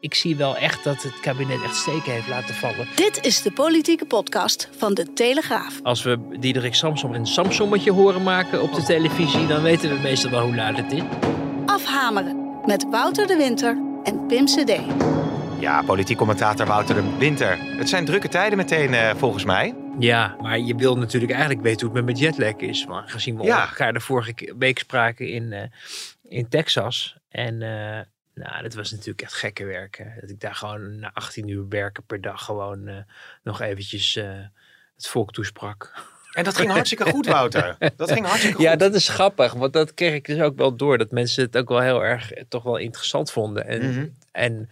[0.00, 2.88] Ik zie wel echt dat het kabinet echt steken heeft laten vallen.
[2.96, 5.80] Dit is de politieke podcast van de Telegraaf.
[5.82, 10.30] Als we Diederik Samsom een Samsommetje horen maken op de televisie, dan weten we meestal
[10.30, 11.02] wel hoe laat het is.
[11.66, 14.72] Afhameren met Wouter de Winter en Pim CD.
[15.58, 17.58] Ja, politiek commentator Wouter de Winter.
[17.60, 19.74] Het zijn drukke tijden meteen eh, volgens mij.
[19.98, 22.86] Ja, maar je wil natuurlijk eigenlijk weten hoe het met mijn jetlag is.
[22.86, 23.68] Maar gezien we Ja.
[23.68, 25.62] elkaar de vorige week spraken in, eh,
[26.28, 27.16] in Texas.
[27.28, 28.00] En eh,
[28.40, 30.12] nou, dat was natuurlijk echt gekke werken.
[30.20, 32.96] Dat ik daar gewoon na 18 uur werken per dag gewoon eh,
[33.42, 34.24] nog eventjes eh,
[34.96, 35.92] het volk toesprak.
[36.30, 37.76] En dat ging hartstikke goed, Wouter.
[37.96, 38.64] Dat ging hartstikke goed.
[38.64, 39.52] Ja, dat is grappig.
[39.52, 40.98] Want dat kreeg ik dus ook wel door.
[40.98, 43.66] Dat mensen het ook wel heel erg eh, toch wel interessant vonden.
[43.66, 44.06] En, Mhm.
[44.32, 44.68] en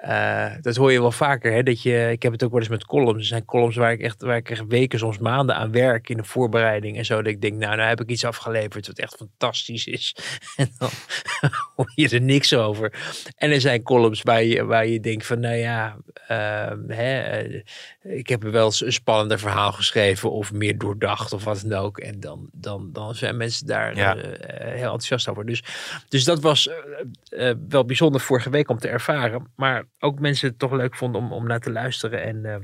[0.00, 1.52] eh, dat hoor je wel vaker.
[1.52, 1.62] Hè?
[1.62, 3.18] Dat je, ik heb het ook wel eens met columns.
[3.20, 6.16] Er zijn columns waar ik, echt, waar ik echt weken, soms maanden aan werk in
[6.16, 6.96] de voorbereiding.
[6.96, 7.16] En zo.
[7.22, 10.16] Dat ik denk, nou, nou heb ik iets afgeleverd wat echt fantastisch is.
[10.56, 10.88] En dan
[11.76, 12.92] hoor je er niks over.
[13.36, 17.62] En er zijn columns waar je, waar je denkt van, nou ja, ehm, hè, eh,
[18.02, 20.30] ik heb wel eens een spannender verhaal geschreven.
[20.30, 21.98] Of meer doordacht of wat dan ook.
[21.98, 24.16] En dan, dan, dan zijn mensen daar Ja.
[24.16, 25.46] eh, heel enthousiast over.
[25.46, 25.62] Dus,
[26.08, 26.70] dus dat was
[27.68, 29.50] wel bijzonder vorige week om te ervaren.
[29.56, 32.22] Maar ook mensen het toch leuk vonden om, om naar te luisteren.
[32.22, 32.56] En, eh,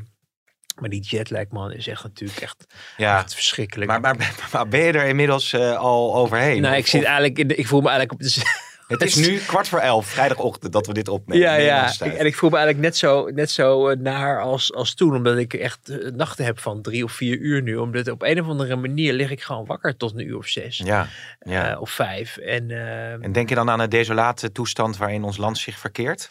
[0.81, 3.91] maar die jetlag man is echt natuurlijk echt, Ja, echt verschrikkelijk.
[3.91, 4.17] maar, maar,
[4.53, 6.61] maar ben je er inmiddels eh, al overheen?
[6.61, 8.43] nou, Of- ik, zit eigenlijk in de, ik voel me eigenlijk op de...
[8.95, 11.43] het is nu kwart voor elf, vrijdagochtend, dat we dit opnemen.
[11.45, 11.87] Ja, ja.
[12.05, 15.15] Ik- en ik voel me eigenlijk net zo, net zo eh, naar als, als toen.
[15.17, 17.77] Omdat ik echt eh, nachten heb van drie of vier uur nu.
[17.77, 20.79] Omdat op een of andere manier lig ik gewoon wakker tot een uur of zes.
[20.85, 21.07] Ja,
[21.41, 21.79] ja.
[21.79, 22.37] of vijf.
[22.37, 26.29] En, eh, En denk je dan aan de desolate toestand waarin ons land zich verkeert?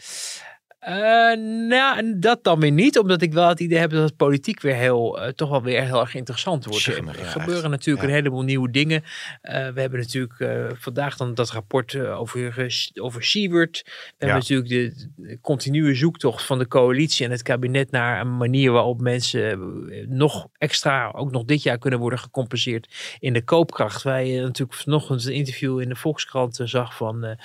[0.85, 1.38] Eh,
[1.68, 4.75] nou, dat dan weer niet, omdat ik wel het idee heb dat het politiek weer
[4.75, 6.85] heel, eh, toch wel weer heel erg interessant wordt.
[6.85, 8.12] Er gebeuren natuurlijk Ja.
[8.12, 9.03] een heleboel nieuwe dingen.
[9.41, 10.34] Eh, we hebben natuurlijk
[10.79, 13.81] vandaag dan dat rapport over, over Siewert.
[13.85, 18.38] We hebben natuurlijk de, de continue zoektocht van de coalitie en het kabinet naar een
[18.38, 19.59] manier waarop mensen
[20.07, 24.03] nog extra, ook nog dit jaar kunnen worden gecompenseerd in de koopkracht.
[24.03, 27.38] Wij natuurlijk vanochtend een interview in de Volkskrant zag van,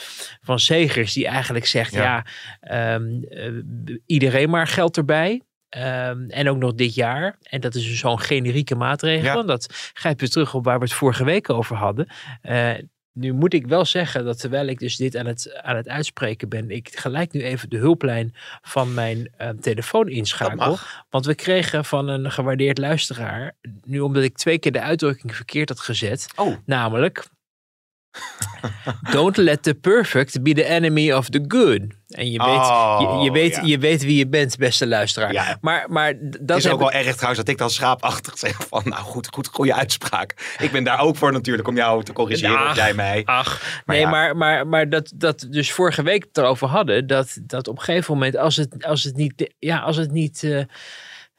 [0.43, 2.25] van Segers, die eigenlijk zegt, Ja.
[2.61, 3.30] ehm, eh,
[4.07, 5.43] iedereen maar geld erbij.
[5.69, 7.39] Ehm, en ook nog dit jaar.
[7.43, 9.37] En dat is dus zo'n generieke maatregel.
[9.37, 9.43] Ja.
[9.43, 12.07] Dat grijpt weer terug op waar we het vorige week over hadden.
[12.43, 12.73] Eh,
[13.13, 16.49] nu moet ik wel zeggen dat terwijl ik dus dit aan het, aan het uitspreken
[16.49, 20.79] ben, ik gelijk nu even de hulplijn van mijn eh, telefoon inschakel.
[21.11, 25.69] Want we kregen van een gewaardeerd luisteraar, nu omdat ik twee keer de uitdrukking verkeerd
[25.69, 27.29] had gezet, Oh, namelijk
[29.13, 31.81] Don't let the perfect be the enemy of the good.
[32.09, 33.63] En je weet, Oh, je, je weet, ja.
[33.65, 35.33] je weet wie je bent, beste luisteraar.
[35.33, 35.59] Ja.
[35.61, 39.03] Maar, maar dat is ook wel erg trouwens dat ik dan schaapachtig zeg van, nou
[39.03, 40.57] goed, goed, goede uitspraak.
[40.59, 43.23] Ik ben daar ook voor natuurlijk om jou te corrigeren, Ach, of jij mij.
[43.25, 44.11] Ach, Maar nee, ja.
[44.11, 47.83] maar, maar, maar dat, dat dus vorige week het erover hadden, dat, dat op een
[47.83, 50.63] gegeven moment, als het, als het niet, ja, als het niet, eh,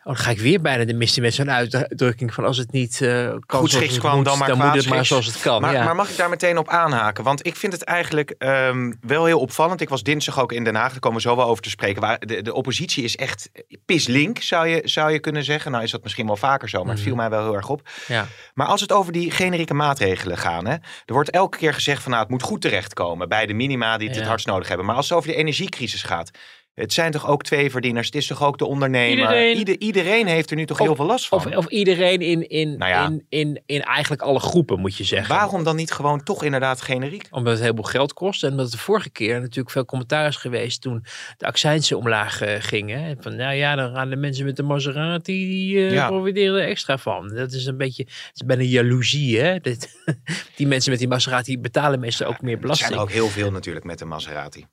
[0.04, 2.98] oh, dan ga ik weer bijna de missie met zo'n uitdrukking van als het niet
[2.98, 5.62] kan Goedschiks het kwam, moet, dan maar moet het maar zoals het kan.
[5.62, 5.84] Maar, ja.
[5.84, 7.24] maar mag ik daar meteen op aanhaken?
[7.24, 9.82] Want ik vind het eigenlijk ehm, wel heel opvallend.
[9.82, 12.02] Ik was dinsdag ook in Den Haag, daar komen we zo wel over te spreken.
[12.02, 13.50] Waar de, de oppositie is echt
[13.86, 15.72] pislink, zou je, zou je kunnen zeggen.
[15.72, 17.90] Nou is dat misschien wel vaker zo, maar het viel mij wel heel erg op.
[18.08, 18.28] ja.
[18.54, 20.74] Maar als het over die generieke maatregelen gaan, hè,
[21.06, 24.08] er wordt elke keer gezegd van nou, het moet goed terechtkomen bij de minima die
[24.08, 24.22] het Ja.
[24.22, 24.86] het hardst nodig hebben.
[24.86, 26.32] Maar als het over de energiecrisis gaat,
[26.74, 29.10] het zijn toch ook twee verdieners, het is toch ook de ondernemer.
[29.24, 31.38] Iedereen- Ieder- iedereen heeft er nu toch Of- heel veel last van.
[31.38, 33.06] Of, of iedereen in, in, Nou ja.
[33.06, 35.36] in, in, in eigenlijk alle groepen, moet je zeggen.
[35.36, 37.28] Waarom dan niet gewoon toch inderdaad generiek?
[37.32, 38.44] Omdat het heel veel geld kost.
[38.44, 41.06] En omdat de vorige keer natuurlijk veel commentaar is geweest toen
[41.38, 43.04] de accijnsen omlaag eh, gingen.
[43.06, 46.08] En Van nou ja, dan gaan de mensen met de Maserati, die Ja.
[46.08, 47.28] profiteren er extra van.
[47.36, 49.60] Dat is een beetje, het is bijna jaloezie hè.
[50.56, 52.88] Die mensen met die Maserati betalen meestal ook meer Er belasting.
[52.90, 54.66] zijn er ook heel veel natuurlijk met de Maserati.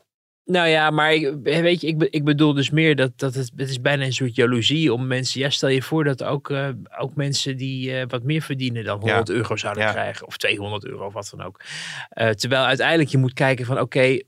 [0.51, 3.69] Nou ja, maar ik- weet je, ik, ik bedoel dus meer dat, dat het, het
[3.69, 5.41] is bijna een soort jaloezie om mensen.
[5.41, 6.69] Ja, stel je voor dat ook, eh,
[6.99, 9.91] ook mensen die eh, wat meer verdienen dan 100 euro zouden Ja.
[9.93, 10.27] krijgen.
[10.27, 11.61] Of 200 euro of wat dan ook.
[12.09, 14.19] Eh, terwijl uiteindelijk je moet kijken van oké,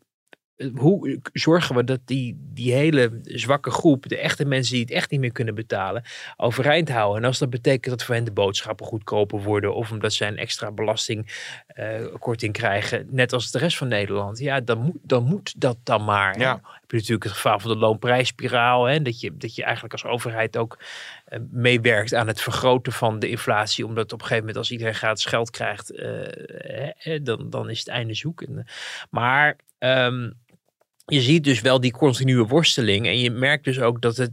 [0.75, 5.11] hoe zorgen we dat die, die hele zwakke groep, de echte mensen die het echt
[5.11, 6.03] niet meer kunnen betalen,
[6.37, 7.23] overeind houden?
[7.23, 10.37] En als dat betekent dat voor hen de boodschappen goedkoper worden, of omdat zij een
[10.37, 15.61] extra belastingkorting uh, krijgen, net als de rest van Nederland, ja, dan moet, dan moet
[15.61, 16.39] dat dan maar.
[16.39, 16.53] Ja.
[16.53, 20.05] heb je natuurlijk het geval van de loonprijsspiraal, hè, dat, je, dat je eigenlijk als
[20.05, 20.79] overheid ook
[21.29, 24.95] uh, meewerkt aan het vergroten van de inflatie, omdat op een gegeven moment als iedereen
[24.95, 28.45] gratis geld krijgt, uh, dan, dan is het einde zoek.
[29.11, 30.35] Maar um,
[31.11, 33.07] je ziet dus wel die continue worsteling.
[33.07, 34.33] En je merkt dus ook dat het,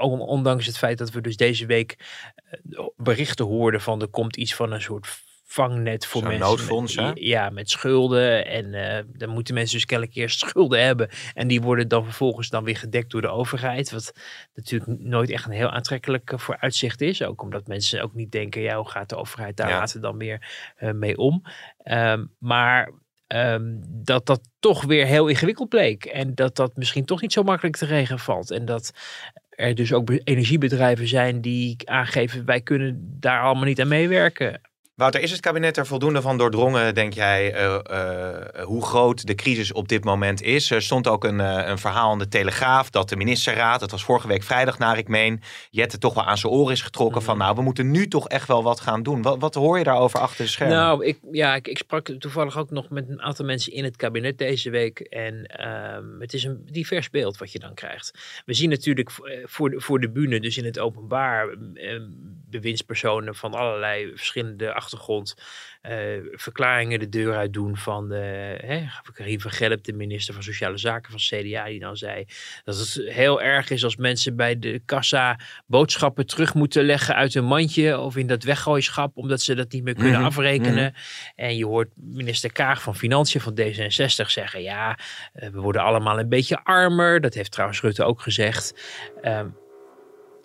[0.00, 1.96] ondanks het feit dat we dus deze week
[2.34, 5.06] eh, berichten hoorden van er komt iets van een soort
[5.50, 6.40] vangnet voor mensen.
[6.40, 8.46] Noodfonds, met, Ja, met schulden.
[8.46, 11.08] En uh, dan moeten mensen dus kennelijk eerst schulden hebben.
[11.34, 13.90] En die worden dan vervolgens dan weer gedekt door de overheid.
[13.90, 14.12] Wat
[14.54, 17.22] natuurlijk nooit echt een heel aantrekkelijk uh, vooruitzicht is.
[17.22, 19.78] Ook omdat mensen ook niet denken, ja, hoe gaat de overheid daar ja.
[19.78, 21.42] later dan weer uh, mee om.
[21.84, 22.92] Um, maar
[23.34, 26.04] Um, dat dat toch weer heel ingewikkeld bleek.
[26.04, 28.50] En dat dat misschien toch niet zo makkelijk te regelen valt.
[28.50, 28.92] En dat
[29.50, 34.60] er dus ook energiebedrijven zijn die aangeven: wij kunnen daar allemaal niet aan meewerken.
[34.98, 39.34] Wouter, is het kabinet er voldoende van doordrongen, denk jij, uh, uh, hoe groot de
[39.34, 40.70] crisis op dit moment is?
[40.70, 44.04] Er stond ook een, uh, een verhaal in de Telegraaf dat de ministerraad, dat was
[44.04, 45.40] vorige week vrijdag naar ik meen,
[45.70, 48.48] Jette toch wel aan zijn oren is getrokken van, nou, we moeten nu toch echt
[48.48, 49.22] wel wat gaan doen.
[49.22, 50.76] Wat, wat hoor je daarover achter de schermen?
[50.76, 53.96] Nou, ik, ja, ik, ik, sprak toevallig ook nog met een aantal mensen in het
[53.96, 58.18] kabinet deze week en ehm, het is een divers beeld wat je dan krijgt.
[58.44, 59.10] We zien natuurlijk
[59.44, 61.56] voor de, voor de bühne, dus in het openbaar,
[62.50, 65.34] bewindspersonen van allerlei verschillende achtergrond
[65.82, 65.92] uh,
[66.32, 68.14] verklaringen de deur uit doen van de,
[68.64, 72.24] hè, Karin van Gelp, de minister van Sociale Zaken van CDA, die dan zei
[72.64, 77.34] dat het heel erg is als mensen bij de kassa boodschappen terug moeten leggen uit
[77.34, 80.26] een mandje of in dat weggooischap, omdat ze dat niet meer kunnen mm -hmm.
[80.26, 80.72] afrekenen.
[80.72, 80.92] Mm -hmm.
[81.36, 84.98] En je hoort minister Kaag van Financiën van D66 zeggen, ja,
[85.34, 87.20] uh, we worden allemaal een beetje armer.
[87.20, 88.74] Dat heeft trouwens Rutte ook gezegd.
[89.22, 89.56] Um,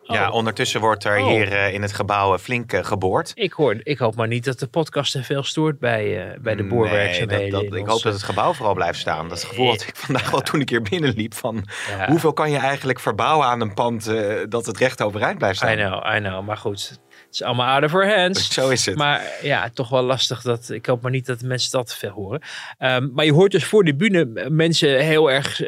[0.03, 0.33] ja, oh.
[0.33, 1.27] ondertussen wordt er oh.
[1.27, 3.31] hier uh, in het gebouw flink uh, geboord.
[3.35, 6.55] Ik, hoor, ik hoop maar niet dat de podcast te veel stoort bij, uh, bij
[6.55, 7.37] de boorwerkzaamheden.
[7.37, 9.29] Nee, dat, dat, ik hoop dat het gebouw vooral blijft staan.
[9.29, 11.33] Dat gevoel had ik vandaag wel toen ik hier binnenliep.
[11.33, 12.07] Van ja.
[12.07, 14.11] hoeveel kan je eigenlijk verbouwen aan een pand
[14.49, 15.71] dat het recht overeind blijft staan?
[15.71, 16.45] I know, I know.
[16.45, 16.99] Maar goed, het
[17.33, 18.51] is allemaal aarde voor hands.
[18.53, 18.95] Zo is het.
[18.95, 20.41] Maar ja, toch wel lastig.
[20.41, 22.41] Dat, ik hoop maar niet dat mensen dat horen.
[22.79, 25.61] Um, maar je hoort dus voor de bühne mensen heel erg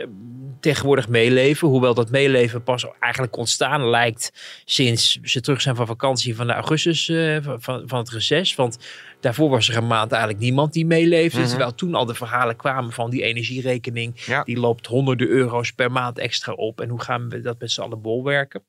[0.66, 1.68] tegenwoordig meeleven.
[1.68, 4.32] Hoewel dat meeleven pas eigenlijk ontstaan lijkt
[4.66, 8.56] sinds ze terug zijn van vakantie van de augustus uh, van, van het reces.
[8.56, 8.78] Want
[9.20, 11.38] daarvoor was er een maand eigenlijk niemand die meeleefde.
[11.38, 11.50] Mm -hmm.
[11.50, 14.26] Terwijl toen al de verhalen kwamen van die energierekening.
[14.26, 14.44] Ja.
[14.44, 16.82] Die loopt honderden euro's per maand extra op.
[16.82, 18.64] En hoe gaan we dat met z'n allen bolwerken?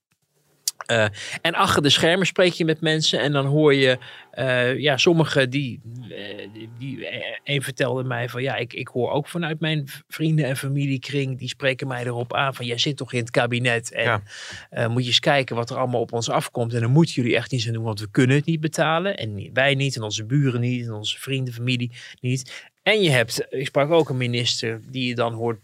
[0.90, 1.06] Uh,
[1.42, 3.98] en achter de schermen spreek je met mensen en dan hoor je,
[4.38, 6.16] uh, ja, sommigen die, uh,
[6.52, 7.08] die, die,
[7.44, 11.48] een vertelde mij van, ja, ik, ik hoor ook vanuit mijn vrienden en familiekring, die
[11.48, 14.22] spreken mij erop aan van, jij zit toch in het kabinet en
[14.70, 14.88] ja.
[14.88, 17.52] moet je eens kijken wat er allemaal op ons afkomt en dan moeten jullie echt
[17.52, 20.60] iets aan doen, want we kunnen het niet betalen en wij niet en onze buren
[20.60, 22.70] niet en onze vrienden, familie niet.
[22.82, 25.60] En je hebt, ik sprak ook een minister die je dan hoort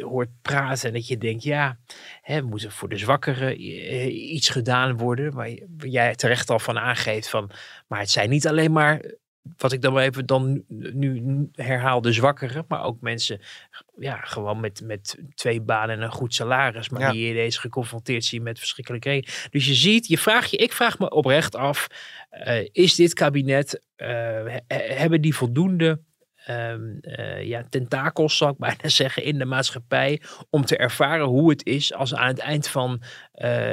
[0.00, 1.78] hoort praten en dat je denkt, ja,
[2.22, 3.64] hè, moet er voor de zwakkeren
[4.34, 7.50] iets gedaan worden, waar, jij terecht al van aangeeft van,
[7.86, 9.02] maar het zijn niet alleen maar,
[9.56, 11.22] wat ik dan maar even dan nu
[11.52, 13.40] herhaal, de zwakkeren, maar ook mensen,
[13.98, 17.12] ja, gewoon met, met twee banen en een goed salaris, maar ja.
[17.12, 19.30] die ineens geconfronteerd zien met verschrikkelijke reden.
[19.50, 21.86] Dus je ziet, je vraagt je, ik vraag me oprecht af,
[22.46, 26.00] uh, is dit kabinet, uh, hebben die voldoende
[26.48, 30.22] Um, uh, ja, tentakels, zou ik bijna zeggen, in de maatschappij.
[30.50, 33.02] Om te ervaren hoe het is als aan het eind van
[33.34, 33.72] uh,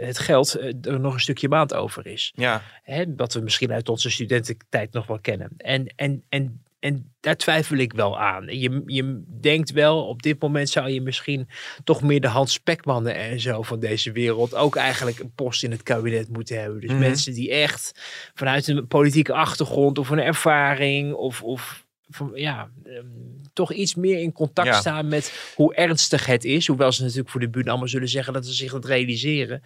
[0.00, 0.54] het geld
[0.86, 2.32] er nog een stukje maand over is.
[2.34, 2.62] Ja.
[2.82, 5.52] Hè, wat we misschien uit onze studententijd nog wel kennen.
[5.56, 8.46] En, en, en, en daar twijfel ik wel aan.
[8.58, 11.48] Je, je denkt wel, op dit moment zou je misschien
[11.84, 15.70] toch meer de Hans Spekmannen en zo van deze wereld ook eigenlijk een post in
[15.70, 16.80] het kabinet moeten hebben.
[16.80, 17.06] Dus mm -hmm.
[17.06, 17.92] mensen die echt
[18.34, 24.18] vanuit een politieke achtergrond of een ervaring of, of van, ja, um, toch iets meer
[24.18, 24.80] in contact ja.
[24.80, 26.66] staan met hoe ernstig het is.
[26.66, 29.62] Hoewel ze natuurlijk voor de buurt allemaal zullen zeggen dat ze zich dat realiseren.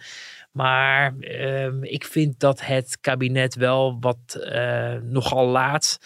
[0.51, 5.99] Maar um, ik vind dat het kabinet wel wat uh, nogal laat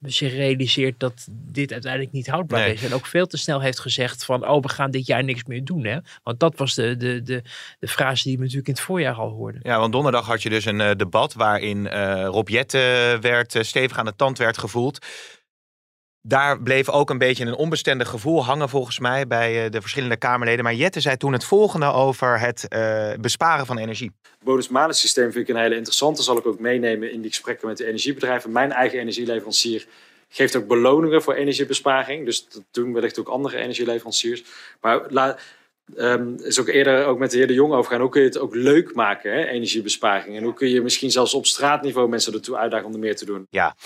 [0.00, 2.72] zich realiseert dat dit uiteindelijk niet houdbaar nee.
[2.72, 2.84] is.
[2.84, 5.64] En ook veel te snel heeft gezegd van, oh, we gaan dit jaar niks meer
[5.64, 5.84] doen.
[5.84, 5.98] Hè?
[6.22, 7.42] Want dat was de, de, de,
[7.78, 9.60] de frase die we natuurlijk in het voorjaar al hoorden.
[9.64, 13.62] Ja, want donderdag had je dus een uh, debat waarin uh, Rob Jette werd, uh,
[13.62, 15.06] stevig aan de tand werd gevoeld.
[16.22, 20.16] Daar bleef ook een beetje een onbestendig gevoel hangen volgens mij bij uh, de verschillende
[20.16, 20.64] Kamerleden.
[20.64, 24.10] Maar Jette zei toen het volgende over het uh, besparen van energie.
[24.22, 26.22] Het bonus-malus-systeem vind ik een hele interessante.
[26.22, 28.52] Zal ik ook meenemen in die gesprekken met de energiebedrijven.
[28.52, 29.86] Mijn eigen energieleverancier
[30.28, 32.24] geeft ook beloningen voor energiebesparing.
[32.24, 34.44] Dus dat doen wellicht ook andere energieleveranciers.
[34.80, 35.40] Maar laat
[35.96, 38.00] um, is ook eerder ook met de heer De Jong overgaan.
[38.00, 40.36] Hoe kun je het ook leuk maken, hè, energiebesparing?
[40.36, 43.24] En hoe kun je misschien zelfs op straatniveau mensen ertoe uitdagen om er meer te
[43.24, 43.46] doen?
[43.50, 43.76] Ja,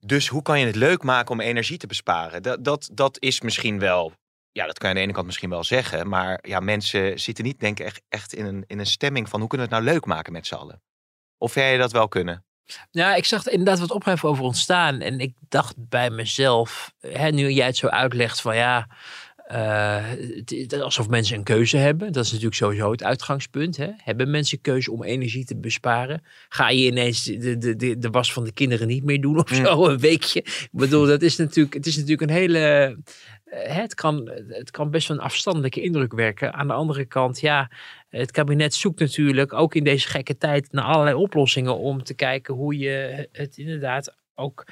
[0.00, 2.42] dus hoe kan je het leuk maken om energie te besparen?
[2.42, 4.12] Dat, dat, dat is misschien wel,
[4.52, 6.08] ja, dat kan je aan de ene kant misschien wel zeggen.
[6.08, 9.40] Maar ja, mensen zitten niet, denk ik, echt, echt in, een, in een stemming van
[9.40, 10.82] hoe kunnen we het nou leuk maken met z'n allen?
[11.38, 12.44] Of jij dat wel kunnen?
[12.90, 15.00] Ja, ik zag inderdaad wat ophef over ontstaan.
[15.00, 18.88] En ik dacht bij mezelf, hè, nu jij het zo uitlegt van ja,
[19.52, 22.12] uh, alsof mensen een keuze hebben.
[22.12, 23.76] Dat is natuurlijk sowieso het uitgangspunt.
[23.76, 23.90] Hè?
[23.96, 26.22] Hebben mensen keuze om energie te besparen?
[26.48, 29.48] Ga je ineens de, de, de, de was van de kinderen niet meer doen of
[29.48, 30.40] zo, een weekje?
[30.40, 32.58] Ik bedoel, dat is natuurlijk, het is natuurlijk een hele.
[33.44, 36.52] Eh, het kan, het kan best wel een afstandelijke indruk werken.
[36.52, 37.70] Aan de andere kant, ja,
[38.08, 42.54] het kabinet zoekt natuurlijk ook in deze gekke tijd naar allerlei oplossingen om te kijken
[42.54, 44.66] hoe je het inderdaad ook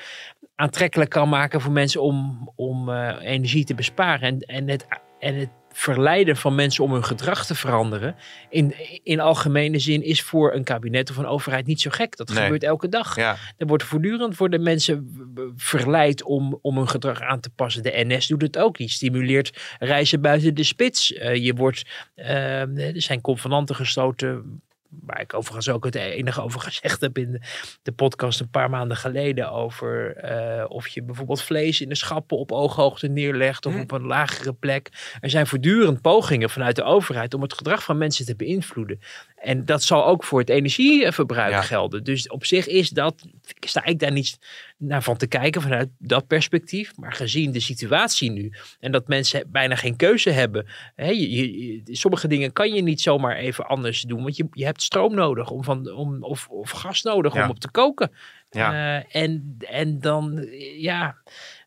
[0.55, 4.29] aantrekkelijk kan maken voor mensen om, om uh, energie te besparen.
[4.29, 4.87] En, en, het,
[5.19, 8.17] en het verleiden van mensen om hun gedrag te veranderen,
[8.49, 12.17] in, in algemene zin, is voor een kabinet of een overheid niet zo gek.
[12.17, 13.17] Dat gebeurt elke dag.
[13.17, 13.37] Ja.
[13.57, 15.13] Er wordt voortdurend worden mensen
[15.57, 17.83] verleid om, om hun gedrag aan te passen.
[17.83, 18.77] De NS doet het ook.
[18.77, 21.13] Die stimuleert reizen buiten de spits.
[21.13, 21.83] Uh, je wordt,
[22.17, 24.63] uh, er zijn convenanten gestoten
[25.01, 27.43] waar ik overigens ook het enige over gezegd heb in
[27.83, 29.51] de, podcast een paar maanden geleden.
[29.51, 30.25] Over
[30.59, 33.81] uh, of je bijvoorbeeld vlees in de schappen op ooghoogte neerlegt of hm.
[33.81, 35.17] op een lagere plek.
[35.21, 38.99] Er zijn voortdurend pogingen vanuit de overheid om het gedrag van mensen te beïnvloeden.
[39.45, 42.05] En dat zal ook voor het energieverbruik gelden.
[42.05, 43.25] Dus op zich is dat,
[43.61, 44.39] sta ik daar niet
[44.79, 46.97] naar van te kijken vanuit dat perspectief.
[46.97, 50.67] Maar gezien de situatie nu en dat mensen bijna geen keuze hebben.
[50.95, 54.23] Hè, je, sommige dingen kan je niet zomaar even anders doen.
[54.23, 57.59] Want je, je hebt stroom nodig om van, om, of, of gas nodig om op
[57.59, 58.13] te koken.
[58.51, 58.73] Ja.
[58.73, 60.49] Uh, en, en dan,
[60.79, 61.17] ja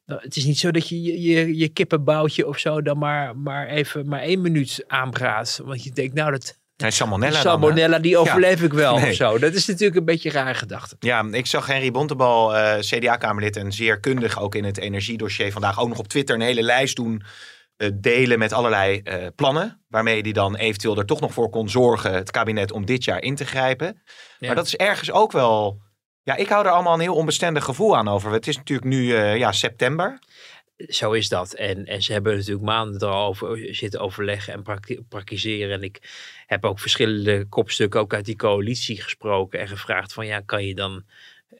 [0.06, 3.68] het is niet zo dat je je, je, je kippenboutje of zo dan maar, maar
[3.68, 5.62] even maar één minuut aanbraadt.
[5.64, 7.40] Want je denkt, nou, dat, Nee, salmonella.
[7.40, 9.40] Salmonella, die overleef ik wel of zo.
[9.40, 10.96] Dat is natuurlijk een beetje een rare gedachte.
[11.00, 15.52] Ja, ik zag Henry Bontebal, uh, eh, CDA-kamerlid en zeer kundig ook in het energiedossier
[15.52, 17.24] vandaag ook nog op Twitter een hele lijst doen.
[17.78, 19.86] Uh, delen met allerlei uh, plannen.
[19.88, 23.22] Waarmee hij dan eventueel er toch nog voor kon zorgen, het kabinet, om dit jaar
[23.22, 24.02] in te grijpen.
[24.40, 25.82] Maar dat is ergens ook wel.
[26.24, 28.32] Ja, ik hou er allemaal een heel onbestendig gevoel aan over.
[28.32, 30.20] Het is natuurlijk nu ja, september
[30.78, 31.54] zo is dat.
[31.54, 34.64] En, en ze hebben natuurlijk maanden erover zitten overleggen en
[35.10, 35.74] praktiseren.
[35.74, 36.00] En ik
[36.46, 40.76] heb ook verschillende kopstukken ook uit die coalitie gesproken en gevraagd van ja, kan je
[40.76, 41.04] dan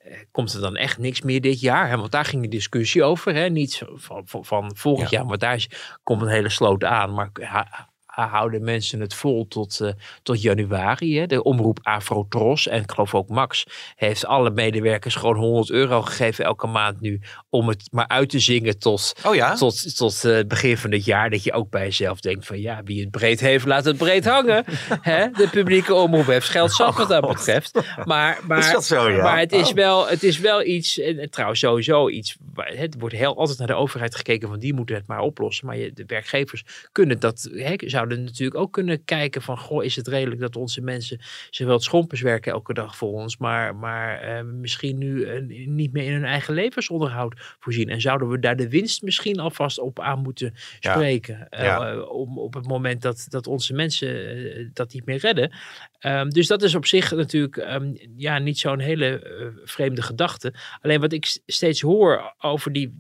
[0.04, 1.98] eh, komt er dan echt niks meer dit jaar?
[1.98, 3.34] Want daar ging de discussie over.
[3.34, 3.50] Hè?
[3.50, 5.70] Niet van, van, van volgend jaar, maar daar is,
[6.04, 7.14] komt een hele sloot aan.
[7.14, 7.30] Maar
[8.26, 9.92] houden mensen het vol tot, uh,
[10.24, 11.20] tot januari.
[11.20, 11.26] Hè?
[11.26, 16.46] De omroep Afrotros en ik geloof ook Max heeft alle medewerkers gewoon 100 euro gegeven
[16.46, 19.56] elke maand nu om het maar uit te zingen tot, oh ja?
[19.56, 21.30] tot, tot uh, het begin van het jaar.
[21.30, 24.26] Dat je ook bij jezelf denkt van ja, wie het breed heeft, laat het breed
[24.26, 24.66] hangen.
[25.02, 25.30] Hè?
[25.32, 27.80] De publieke omroep heeft geld zat wat dat betreft.
[28.06, 29.24] Maar, maar, is dat zo, ja?
[29.24, 29.76] maar het, is oh.
[29.76, 33.74] wel, het is wel iets, en trouwens sowieso iets, het wordt heel altijd naar de
[33.74, 35.66] overheid gekeken van die moeten het maar oplossen.
[35.66, 39.84] Maar je, de werkgevers kunnen dat, hè, zouden zouden natuurlijk ook kunnen kijken van, goh,
[39.84, 43.76] is het redelijk dat onze mensen zowel het schompers werken elke dag voor ons, maar,
[43.76, 47.90] maar uh, misschien nu uh, niet meer in hun eigen levensonderhoud voorzien.
[47.90, 51.64] En zouden we daar de winst misschien alvast op aan moeten spreken, ja.
[51.64, 51.94] Ja.
[51.94, 55.52] Uh, om, op het moment dat, dat onze mensen dat niet meer redden.
[56.02, 59.22] Um, dus dat is op zich natuurlijk um, ja, niet zo'n hele
[59.66, 60.54] vreemde gedachte.
[60.82, 62.94] Alleen wat ik steeds hoor over die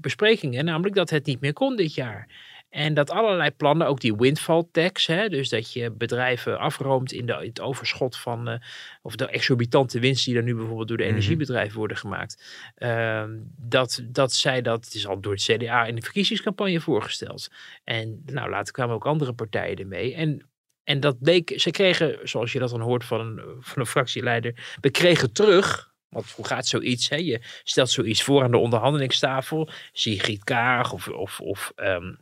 [0.00, 2.48] besprekingen, namelijk dat het niet meer kon dit jaar.
[2.70, 7.26] En dat allerlei plannen, ook die windfall tax, hè, dus dat je bedrijven afroomt in,
[7.26, 8.54] de, het overschot van, uh,
[9.02, 11.12] of de exorbitante winst die er nu bijvoorbeeld door de mhm.
[11.12, 12.44] energiebedrijven worden gemaakt.
[12.78, 13.24] Uh,
[13.56, 17.48] dat, dat zij dat, het is al door het CDA in de verkiezingscampagne voorgesteld.
[17.84, 20.14] En nou, later kwamen ook andere partijen ermee.
[20.14, 20.44] En
[20.84, 24.76] en dat bleek, ze kregen, zoals je dat dan hoort van een, van een fractieleider,
[24.80, 27.08] we kregen terug, want hoe gaat zoiets?
[27.08, 27.16] Hè?
[27.16, 29.68] Je stelt zoiets voor aan de onderhandelingstafel.
[29.92, 32.18] Sigrid Kaag of, of, of um,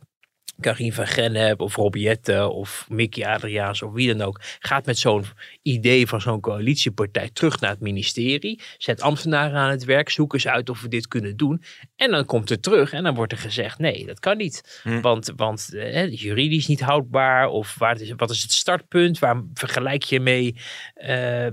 [0.59, 5.25] Karin van Gennep of Robiette of Mickey Adriaans of wie dan ook, gaat met zo'n
[5.61, 8.61] idee van zo'n coalitiepartij terug naar het ministerie.
[8.77, 11.61] Zet ambtenaren aan het werk, zoek eens uit of we dit kunnen doen.
[11.95, 14.79] En dan komt het terug en dan wordt er gezegd: nee, dat kan niet.
[14.83, 15.01] Hm.
[15.01, 17.47] Want, want eh, juridisch niet houdbaar.
[17.47, 19.19] Of waar is, wat is het startpunt?
[19.19, 20.55] Waar vergelijk je mee
[20.95, 21.47] uh,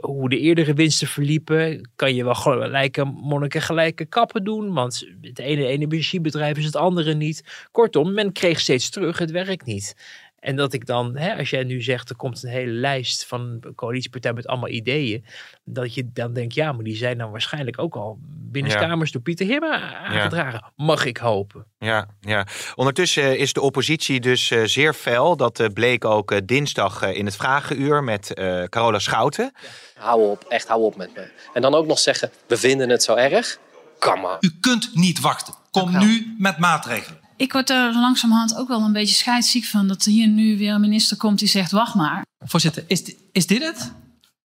[0.00, 1.90] hoe de eerdere winsten verliepen?
[1.96, 4.72] Kan je wel gelijke monniken gelijke kappen doen?
[4.72, 7.66] Want het ene energiebedrijf is het andere niet.
[7.70, 9.94] Kortom, men kreeg steeds terug: het werkt niet.
[10.38, 13.58] En dat ik dan, hè, als jij nu zegt, er komt een hele lijst van
[13.60, 15.24] een coalitiepartij met allemaal ideeën.
[15.64, 19.46] Dat je dan denkt, ja, maar die zijn dan waarschijnlijk ook al binnenskamers door Pieter
[19.46, 20.72] Himma aangedragen.
[20.76, 21.64] Mag ik hopen.
[21.78, 22.46] Ja, ja.
[22.74, 25.36] Ondertussen is de oppositie dus uh, zeer fel.
[25.36, 28.32] Dat uh, bleek ook uh, dinsdag in het Vragenuur met
[28.68, 29.52] Carola Schouten.
[29.94, 31.30] Hou op, echt hou op met me.
[31.54, 33.58] En dan ook nog zeggen, we vinden het zo erg.
[33.98, 34.36] Kom maar.
[34.40, 35.54] U kunt niet wachten.
[35.70, 37.26] Kom nu met maatregelen.
[37.38, 40.80] Ik word er langzamerhand ook wel een beetje scheidsziek van dat hier nu weer een
[40.80, 42.26] minister komt die zegt: wacht maar.
[42.38, 43.92] Voorzitter, is, dit, is dit het?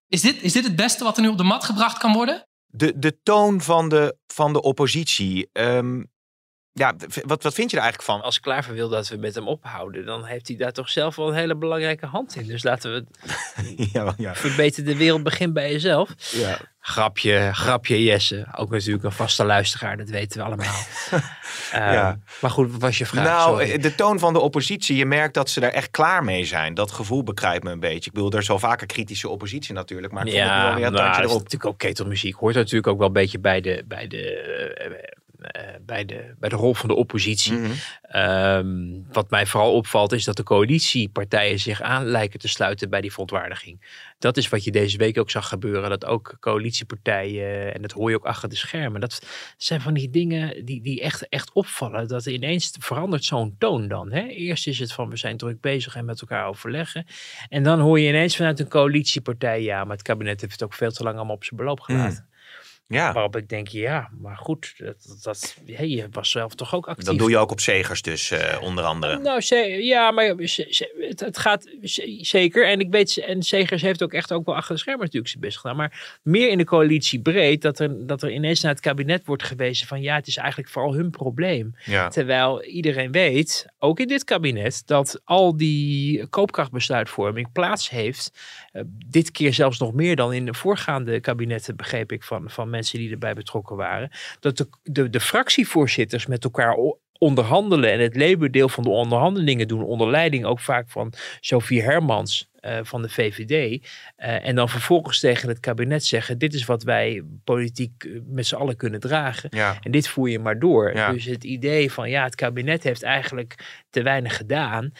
[0.07, 2.43] Is dit, is dit het beste wat er nu op de mat gebracht kan worden?
[2.65, 5.49] De, de toon van de, van de oppositie.
[5.51, 6.11] Um,
[6.73, 6.93] ja,
[7.25, 8.21] wat, wat vind je er eigenlijk van?
[8.21, 11.27] Als Klaver wil dat we met hem ophouden, dan heeft hij daar toch zelf wel
[11.27, 12.47] een hele belangrijke hand in.
[12.47, 14.35] Dus laten we het ja, ja.
[14.35, 16.09] verbeter de wereld begin bij jezelf.
[16.31, 16.57] Ja.
[16.79, 18.47] Grapje, grapje Jesse.
[18.55, 20.75] Ook natuurlijk een vaste luisteraar, dat weten we allemaal.
[21.71, 22.09] ja.
[22.09, 23.25] Ehm, maar goed, wat was je vraag?
[23.25, 26.73] Nou, de toon van de oppositie, je merkt dat ze er echt klaar mee zijn.
[26.73, 28.09] Dat gevoel bekruipt me een beetje.
[28.09, 30.91] Ik bedoel, er is wel vaker kritische oppositie natuurlijk, maar ik ja, vond het wel
[30.91, 31.37] weer nou, erop.
[31.37, 32.35] natuurlijk ook ketelmuziek.
[32.35, 34.91] Hoort natuurlijk ook wel een beetje bij de, bij de uh, eh,
[35.85, 37.53] bij, de, bij de rol van de oppositie.
[37.53, 37.71] Mhm.
[38.01, 38.67] Ehm,
[39.11, 43.11] wat mij vooral opvalt is dat de coalitiepartijen zich aan lijken te sluiten bij die
[43.11, 43.81] verontwaardiging.
[44.19, 45.89] Dat is wat je deze week ook zag gebeuren.
[45.89, 49.25] Dat ook coalitiepartijen, en dat hoor je ook achter de schermen, dat
[49.57, 52.07] zijn van die dingen die, die echt, echt opvallen.
[52.07, 54.11] Dat ineens verandert zo'n toon dan.
[54.11, 54.21] Hè?
[54.21, 57.05] Eerst is het van we zijn druk bezig en met elkaar overleggen.
[57.49, 60.73] En dan hoor je ineens vanuit een coalitiepartij, ja, maar het kabinet heeft het ook
[60.73, 62.27] veel te lang allemaal op zijn beloop gelaten.
[62.87, 63.13] Ja.
[63.13, 67.05] Waarop ik denk, ja, maar goed, dat, dat, hey, je was zelf toch ook actief.
[67.05, 69.19] Dat doe je ook op Zegers dus, uh, onder andere.
[69.19, 69.41] Nou,
[69.83, 71.69] ja, maar het, het, gaat
[72.21, 72.67] zeker.
[72.67, 75.43] En ik weet, en Zegers heeft ook echt ook wel achter de schermen natuurlijk zijn
[75.43, 75.75] best gedaan.
[75.75, 79.43] Maar meer in de coalitie breed, dat er, dat er ineens naar het kabinet wordt
[79.43, 81.75] gewezen van, ja, het is eigenlijk vooral hun probleem.
[81.85, 82.07] Ja.
[82.07, 88.31] Terwijl iedereen weet, ook in dit kabinet, dat al die koopkrachtbesluitvorming plaats heeft.
[88.73, 92.69] Uh, dit keer zelfs nog meer dan in de voorgaande kabinetten, begreep ik, van, van
[92.73, 96.75] mensen die erbij betrokken waren, dat de, de, de fractievoorzitters met elkaar
[97.23, 102.51] onderhandelen en het leeuwendeel van de onderhandelingen doen onder leiding ook vaak van Sophie Hermans
[102.61, 103.51] uh, van de VVD.
[103.51, 103.79] Uh,
[104.15, 108.45] eh, en dan vervolgens tegen het kabinet zeggen: dit is wat wij politiek eh, met
[108.45, 109.49] z'n allen kunnen dragen.
[109.53, 109.77] Ja.
[109.81, 110.95] En dit voer je maar door.
[110.95, 111.11] Ja.
[111.11, 114.93] Dus het idee van ja, het kabinet heeft eigenlijk te weinig gedaan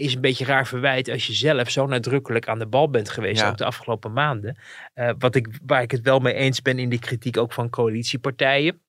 [0.00, 3.44] is een beetje raar verwijt als je zelf zo nadrukkelijk aan de bal bent geweest
[3.44, 4.56] ook de afgelopen maanden.
[4.94, 7.70] Uh, wat ik, waar ik het wel mee eens ben in die kritiek ook van
[7.70, 8.80] coalitiepartijen.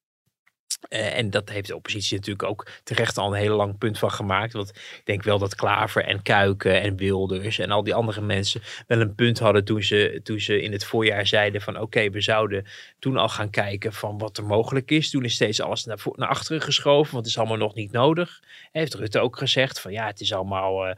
[0.89, 4.11] Uh, en dat heeft de oppositie natuurlijk ook terecht al een heel lang punt van
[4.11, 4.53] gemaakt.
[4.53, 8.61] Want ik denk wel dat Klaver en Kuiken en Wilders en al die andere mensen
[8.87, 12.21] wel een punt hadden toen ze, toen ze in het voorjaar zeiden van oké, we
[12.21, 12.65] zouden
[12.99, 15.09] toen al gaan kijken van wat er mogelijk is.
[15.09, 18.39] Toen is steeds alles naar, naar achteren geschoven, want het is allemaal nog niet nodig.
[18.71, 20.87] Heeft Rutte ook gezegd van ja, het is allemaal...
[20.87, 20.93] Uh,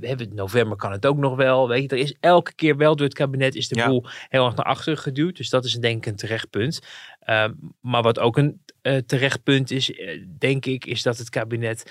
[0.00, 1.68] we hebben november kan het ook nog wel.
[1.68, 4.54] Weet je, er is elke keer wel door het kabinet is de boel heel erg
[4.54, 5.36] naar achteren geduwd.
[5.36, 6.80] Dus dat is denk ik een terecht punt.
[7.26, 11.30] Um, maar wat ook een uh, terecht punt is, uh, denk ik, is dat het
[11.30, 11.90] kabinet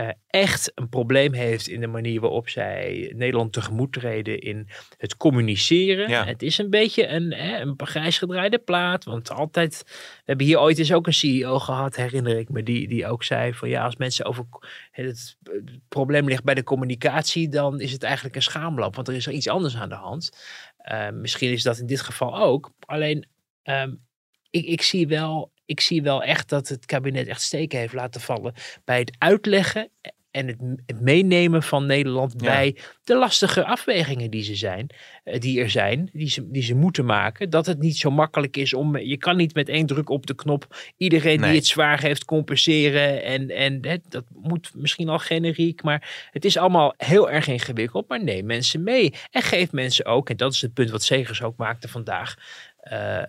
[0.00, 5.16] uh, echt een probleem heeft in de manier waarop zij Nederland tegemoet treden in het
[5.16, 6.08] communiceren.
[6.08, 6.24] Ja.
[6.24, 10.60] Het is een beetje een, hè, een grijs gedraaide plaat, want altijd, we hebben hier
[10.60, 13.84] ooit eens ook een CEO gehad, herinner ik me, die, die ook zei van ja,
[13.84, 14.46] als mensen over
[14.90, 19.14] het, het probleem ligt bij de communicatie, dan is het eigenlijk een schaamlap, want er
[19.14, 20.30] is er iets anders aan de hand.
[20.92, 23.28] Uh, misschien is dat in dit geval ook, alleen
[23.62, 24.05] um,
[24.56, 28.20] ik, ik zie wel ik zie wel echt dat het kabinet echt steken heeft laten
[28.20, 29.90] vallen bij het uitleggen
[30.36, 30.46] en
[30.86, 34.86] het, meenemen van Nederland bij de lastige afwegingen die, ze zijn,
[35.24, 37.50] eh, die er zijn, die ze, die ze moeten maken.
[37.50, 40.34] Dat het niet zo makkelijk is om, je kan niet met één druk op de
[40.34, 43.22] knop iedereen die het zwaar heeft compenseren.
[43.22, 48.08] En, en dat moet misschien al generiek, maar het is allemaal heel erg ingewikkeld.
[48.08, 51.42] Maar neem mensen mee en geef mensen ook, en dat is het punt wat Segers
[51.42, 52.36] ook maakte vandaag,
[52.92, 53.22] uh,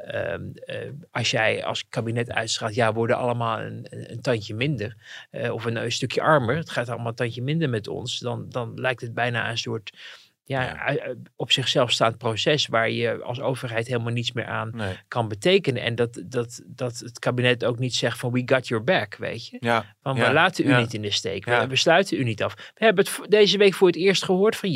[0.68, 4.96] uh, als jij als kabinet uitstraalt, ja, worden allemaal een, een tandje minder.
[5.32, 6.56] Uh, of een, een, stukje armer.
[6.56, 8.20] Het gaat allemaal een tandje minder met ons.
[8.20, 9.98] Dan, dan lijkt het bijna een soort
[10.44, 10.96] ja,
[11.36, 15.84] op zichzelf staand proces waar je als overheid helemaal niets meer aan kan betekenen.
[15.84, 19.48] En dat, dat, dat het kabinet ook niet zegt van we got your back, weet
[19.48, 19.58] je.
[19.60, 19.96] Ja.
[20.02, 21.46] Van we laten u niet in de steek.
[21.46, 22.54] We, we, sluiten u niet af.
[22.54, 24.72] We hebben het deze week voor het eerst gehoord van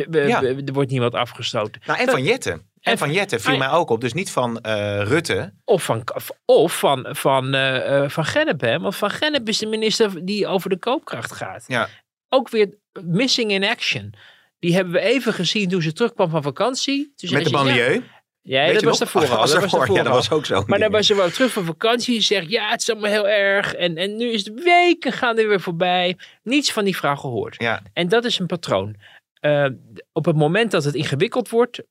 [0.00, 1.80] Er wordt niemand afgestoten.
[1.86, 2.72] Nou, en van Jetten.
[2.80, 5.52] En van Jette viel mij ook op, dus niet van uh, Rutte.
[5.64, 6.04] Of van,
[6.44, 8.78] of van, van, uh, van Gennep, hè?
[8.78, 11.64] Want Van Gennep is de minister die over de koopkracht gaat.
[11.66, 11.88] Ja.
[12.28, 14.14] Ook weer missing in action.
[14.58, 17.12] Die hebben we even gezien toen ze terugkwam van vakantie.
[17.16, 18.02] Toen Met de banlieue?
[18.42, 19.36] Ja, dat was daarvoor al.
[19.36, 20.64] Was Dat was daarvoor, ja, dat was ook zo.
[20.66, 23.28] Maar dan was ze wel terug van vakantie en zegt, ja, het is allemaal heel
[23.28, 23.74] erg.
[23.74, 26.16] En, en nu is de weken gaan er weer voorbij.
[26.42, 27.54] Niets van die vrouw gehoord.
[27.58, 28.96] Ja, En dat is een patroon.
[29.44, 29.66] Eh,
[30.12, 31.82] op het moment dat het ingewikkeld wordt,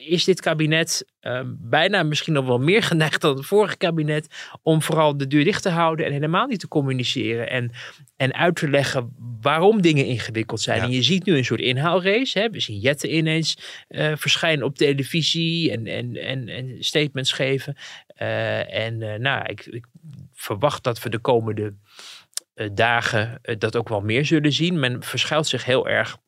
[0.00, 4.26] is dit kabinet eh, bijna misschien nog wel meer geneigd dan het vorige kabinet
[4.62, 7.70] om vooral de deur dicht te houden en helemaal niet te communiceren en,
[8.16, 10.78] en uit te leggen waarom dingen ingewikkeld zijn.
[10.78, 10.84] Ja.
[10.84, 12.38] En je ziet nu een soort inhaalrace.
[12.38, 12.50] Hè?
[12.50, 13.56] We zien Jette ineens
[13.88, 17.76] eh, verschijnen op televisie en, en, en, en statements geven.
[18.14, 19.86] En nou, ik, ik
[20.32, 21.74] verwacht dat we de komende
[22.72, 24.80] dagen dat ook wel meer zullen zien.
[24.80, 26.20] Men verschuilt zich heel erg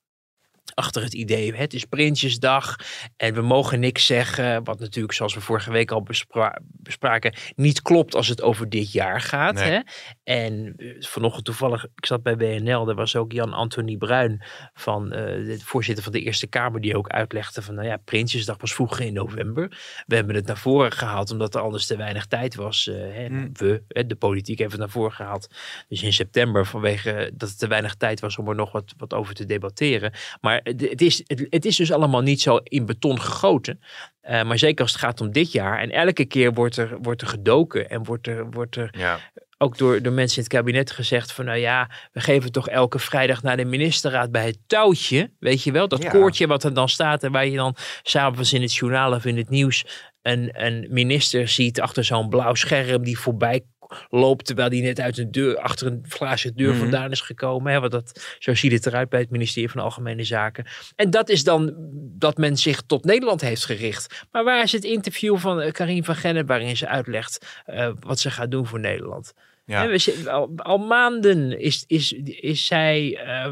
[0.75, 2.77] achter het idee, het is Prinsjesdag
[3.17, 4.65] en we mogen niks zeggen.
[4.65, 8.93] Wat natuurlijk, zoals we vorige week al bespra- bespraken, niet klopt als het over dit
[8.93, 9.55] jaar gaat.
[9.55, 9.71] Nee.
[9.71, 9.81] Hè?
[10.25, 14.43] En eh, vanochtend toevallig, ik zat bij WNL, daar was ook Jan-Anthony Bruin,
[14.75, 18.57] van, eh, de voorzitter van de Eerste Kamer, die ook uitlegde van, nou ja, Prinsjesdag
[18.61, 19.69] was vroeger in november.
[20.07, 22.89] We hebben het naar voren gehaald, omdat er anders te weinig tijd was.
[22.89, 23.51] eh, hè, Hmm.
[23.53, 25.49] We, hè, de politiek, heeft het naar voren gehaald.
[25.89, 29.15] Dus in september, vanwege dat het te weinig tijd was om er nog wat, wat
[29.15, 30.13] over te debatteren.
[30.41, 33.81] Maar het, het is, het, het is dus allemaal niet zo in beton gegoten.
[34.21, 35.79] Eh, maar zeker als het gaat om dit jaar.
[35.79, 39.19] En elke keer wordt er, wordt er gedoken en wordt er, wordt er ja.
[39.59, 42.99] ook door, door mensen in het kabinet gezegd van nou ja, we geven toch elke
[42.99, 45.31] vrijdag naar de ministerraad bij het touwtje.
[45.39, 46.11] Weet je wel, dat Ja.
[46.11, 49.37] koortje wat er dan staat en waar je dan s'avonds in het journaal of in
[49.37, 49.85] het nieuws
[50.23, 53.65] een, een minister ziet achter zo'n blauw scherm die voorbij
[54.11, 56.79] loopt terwijl die net uit een deur, achter een glazen deur Mhm.
[56.79, 57.73] vandaan is gekomen.
[57.73, 60.67] Hè, want dat, zo ziet het eruit bij het ministerie van Algemene Zaken.
[60.97, 61.75] En dat is dan
[62.19, 64.25] dat men zich tot Nederland heeft gericht.
[64.31, 68.19] Maar waar is het interview van eh, Karin van Gennep waarin ze uitlegt eh, wat
[68.19, 69.33] ze gaat doen voor Nederland?
[69.67, 69.87] Ja.
[69.87, 73.51] We al, al maanden is, is, is zij eh,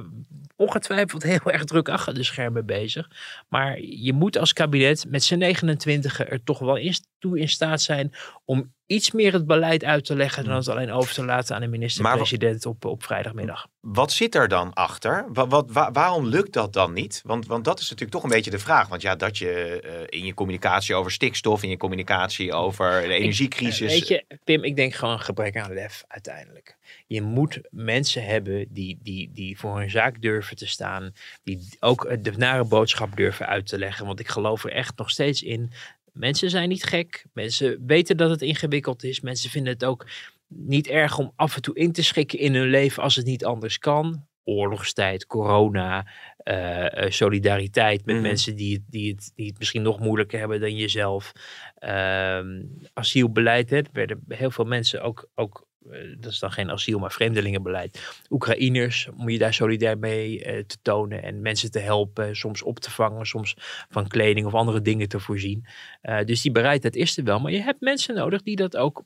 [0.62, 3.08] ongetwijfeld heel erg druk achter de schermen bezig.
[3.48, 7.82] Maar je moet als kabinet met z'n 29 er toch wel in, toe in staat
[7.82, 8.12] zijn
[8.44, 11.60] om iets meer het beleid uit te leggen dan het alleen over te laten aan
[11.60, 13.66] de minister-president op, op vrijdagmiddag.
[13.80, 15.26] Wat zit er dan achter?
[15.32, 17.20] Wat, wat, wa- waarom lukt dat dan niet?
[17.24, 18.88] Want, want dat is natuurlijk toch een beetje de vraag.
[18.88, 23.14] Want ja, dat je eh, in je communicatie over stikstof, in je communicatie over de
[23.14, 23.92] energiecrisis.
[23.92, 26.76] Weet je, Pim, ik denk gewoon gebrek aan lef uiteindelijk.
[27.06, 31.12] Je moet mensen hebben die, die, die voor hun zaak durven te staan.
[31.42, 34.06] Die ook de nare boodschap durven uit te leggen.
[34.06, 35.70] Want ik geloof er echt nog steeds in.
[36.12, 37.24] Mensen zijn niet gek.
[37.32, 39.20] Mensen weten dat het ingewikkeld is.
[39.20, 40.06] Mensen vinden het ook
[40.48, 43.44] niet erg om af en toe in te schikken in hun leven als het niet
[43.44, 44.26] anders kan.
[44.44, 48.24] Oorlogstijd, corona, eh, eh, solidariteit met Mhm.
[48.24, 51.32] mensen die het, die, het, die het misschien nog moeilijker hebben dan jezelf.
[51.78, 53.76] Ehm, asielbeleid, hè.
[53.76, 55.71] er werden heel veel mensen ook, ook eh,
[56.18, 58.12] dat is dan geen asiel, maar vreemdelingenbeleid.
[58.30, 62.80] Oekraïners, om je daar solidair mee eh, te tonen en mensen te helpen, soms op
[62.80, 63.54] te vangen, soms
[63.88, 65.66] van kleding of andere dingen te voorzien.
[66.00, 69.02] Eh, dus die bereidheid is er wel, maar je hebt mensen nodig die dat ook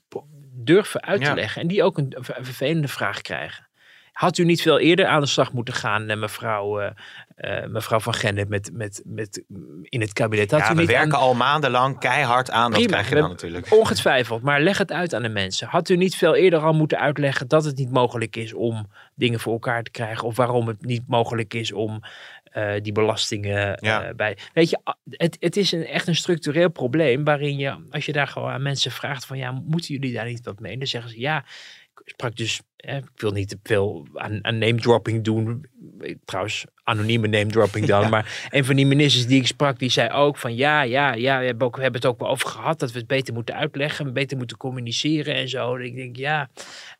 [0.53, 1.33] durven uit te Ja.
[1.33, 3.66] leggen en die ook een, een vervelende vraag krijgen.
[4.17, 6.91] Had u niet veel eerder aan de slag moeten gaan, eh, mevrouw, eh,
[7.35, 9.43] eh, mevrouw Van Gennep, met, met, met,
[9.83, 10.51] in het kabinet?
[10.51, 12.71] Had ja, u we niet werken aan- al maandenlang keihard aan.
[12.71, 13.73] Dat krijg je dan natuurlijk.
[13.73, 15.67] Ongetwijfeld, maar leg het uit aan de mensen.
[15.67, 19.39] Had u niet veel eerder al moeten uitleggen dat het niet mogelijk is om dingen
[19.39, 20.27] voor elkaar te krijgen?
[20.27, 21.99] Of waarom het niet mogelijk is om
[22.81, 24.13] die belastingen Ja.
[24.15, 24.37] bij.
[24.53, 28.27] Weet je, het, het is een, echt een structureel probleem waarin je, als je daar
[28.27, 30.71] gewoon aan mensen vraagt van ja, moeten jullie daar niet wat mee?
[30.71, 31.43] En dan zeggen ze ja.
[32.05, 35.65] Sprak dus, ik wil niet te veel aan, aan name dropping doen.
[36.25, 38.09] Trouwens, anonieme name dropping dan.
[38.17, 41.39] Maar een van die ministers die ik sprak, die zei ook van ja, ja, ja,
[41.39, 43.55] we hebben, ook, we hebben het ook wel over gehad dat we het beter moeten
[43.55, 45.75] uitleggen, beter moeten communiceren en zo.
[45.75, 46.49] En ik denk ja,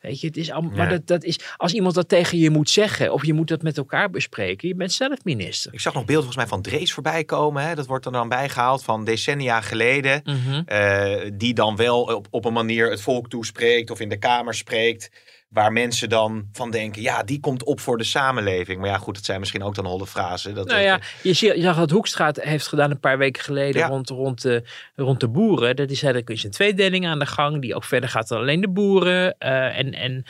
[0.01, 2.69] weet je, het is allemaal, maar dat, dat is, als iemand dat tegen je moet
[2.69, 5.73] zeggen of je moet dat met elkaar bespreken, je bent zelf minister.
[5.73, 7.63] Ik zag nog beelden volgens mij van Drees voorbij komen.
[7.63, 7.75] Hè?
[7.75, 10.21] Dat wordt er dan bijgehaald van decennia geleden.
[10.23, 10.61] Mhm.
[10.65, 14.53] eh, die dan wel op, op een manier het volk toespreekt of in de Kamer
[14.53, 15.09] spreekt.
[15.47, 18.79] Waar mensen dan van denken, ja, die komt op voor de samenleving.
[18.79, 20.55] Maar ja, goed, het zijn misschien ook dan holle frasen.
[20.55, 23.81] Dat Nou ja, je, zie- je zag dat Hoekstraat heeft gedaan een paar weken geleden
[23.81, 23.87] Ja.
[23.87, 24.63] rond, rond, de,
[24.95, 25.75] rond de boeren.
[25.75, 28.69] Dat is, is een tweedeling aan de gang die ook verder gaat dan alleen de
[28.69, 29.35] boeren.
[29.37, 30.23] eh, en en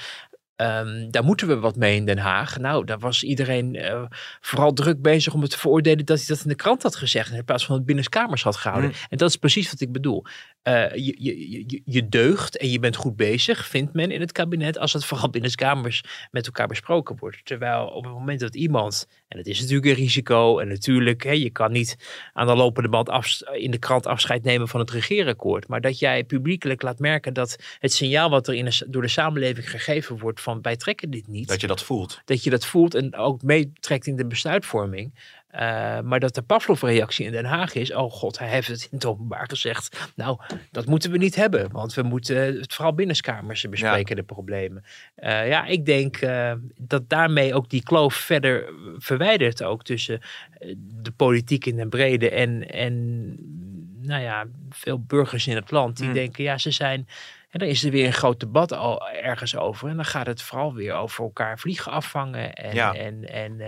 [0.56, 2.58] ehm, daar moeten we wat mee in Den Haag.
[2.58, 4.04] Nou, daar was iedereen eh,
[4.42, 7.32] vooral druk bezig om het te veroordelen dat hij dat in de krant had gezegd.
[7.32, 8.92] In plaats van het binnenskamers had gehouden.
[9.10, 10.26] En dat is precies wat ik bedoel.
[10.68, 14.32] Eh, je, je, je, je deugt en je bent goed bezig, vindt men in het
[14.32, 17.46] kabinet, als het vooral binnenskamers met elkaar besproken wordt.
[17.46, 21.32] Terwijl op het moment dat iemand, en het is natuurlijk een risico, en natuurlijk, hè,
[21.32, 21.98] je kan niet
[22.34, 26.00] aan de lopende band afs- in de krant afscheid nemen van het regeerakkoord, maar dat
[26.00, 30.18] jij publiekelijk laat merken dat het signaal wat er in de, door de samenleving gegeven
[30.18, 32.22] wordt van wij trekken dit niet, dat je dat voelt.
[32.26, 35.14] dat je dat voelt en ook meetrekt in de besluitvorming.
[35.58, 38.98] Eh, maar dat de Pavlov-reactie in Den Haag is: oh god, hij heeft het in
[38.98, 40.12] het openbaar gezegd.
[40.16, 40.40] Nou,
[40.72, 44.84] dat moeten we niet hebben, want we moeten het vooral binnenskamers bespreken, de problemen.
[45.16, 50.20] Eh, ja, ik denk eh, dat daarmee ook die kloof verder verwijdert, ook tussen
[51.02, 53.36] de politiek in de brede en, en
[54.02, 56.16] nou ja, veel burgers in het land die Hmm.
[56.16, 57.08] denken: ja, ze zijn.
[57.50, 59.90] En dan is er weer een groot debat al ergens over.
[59.90, 62.54] En dan gaat het vooral weer over elkaar vliegen afvangen.
[62.54, 62.94] En, Ja.
[62.94, 63.60] en, en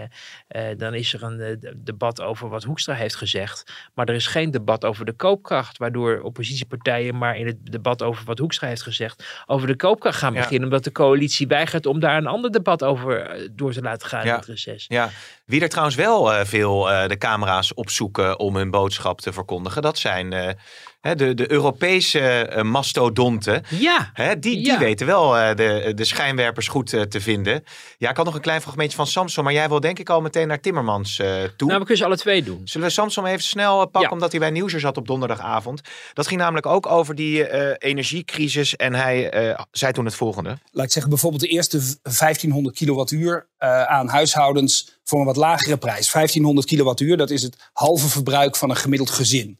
[0.47, 3.71] eh, eh, dan is er een eh, debat over wat Hoekstra heeft gezegd.
[3.93, 5.77] Maar er is geen debat over de koopkracht.
[5.77, 9.43] Waardoor oppositiepartijen maar in het debat over wat Hoekstra heeft gezegd.
[9.45, 10.39] over de koopkracht gaan Ja.
[10.39, 10.63] beginnen.
[10.67, 14.31] Omdat de coalitie weigert om daar een ander debat over door te laten gaan Ja.
[14.31, 14.85] in het reces.
[14.87, 15.09] Ja,
[15.45, 20.57] wie er trouwens wel veel de camera's opzoeken om hun boodschap te verkondigen, dat zijn
[21.01, 23.63] hè, de, de Europese eh, mastodonten.
[23.69, 24.09] Ja.
[24.13, 24.77] Hè, die, die Ja.
[24.79, 27.63] weten wel eh, de, de schijnwerpers goed eh, te vinden.
[27.97, 30.21] Ja, ik had nog een klein fragmentje van Samson, maar jij wil denk ik al
[30.21, 31.67] meteen naar Timmermans eh, toe.
[31.67, 32.61] Nou, we kunnen ze alle twee doen.
[32.63, 34.09] Zullen we Samson even snel pakken, Ja.
[34.09, 35.81] omdat hij bij Nieuwsuur zat op donderdagavond.
[36.13, 40.57] Dat ging namelijk ook over die eh, energiecrisis en hij eh, zei toen het volgende.
[40.71, 45.35] laat ik zeggen, bijvoorbeeld de eerste v- 1500 kilowattuur eh, aan huishoudens voor een wat
[45.35, 46.11] lagere prijs.
[46.11, 49.59] 1500 kilowattuur, dat is het halve verbruik van een gemiddeld gezin.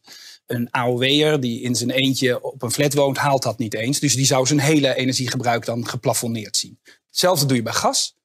[0.49, 3.99] Een AOW'er die in zijn eentje op een flat woont, haalt dat niet eens.
[3.99, 6.79] Dus die zou zijn hele energiegebruik dan geplafonneerd zien.
[7.09, 8.15] Hetzelfde doe je bij gas.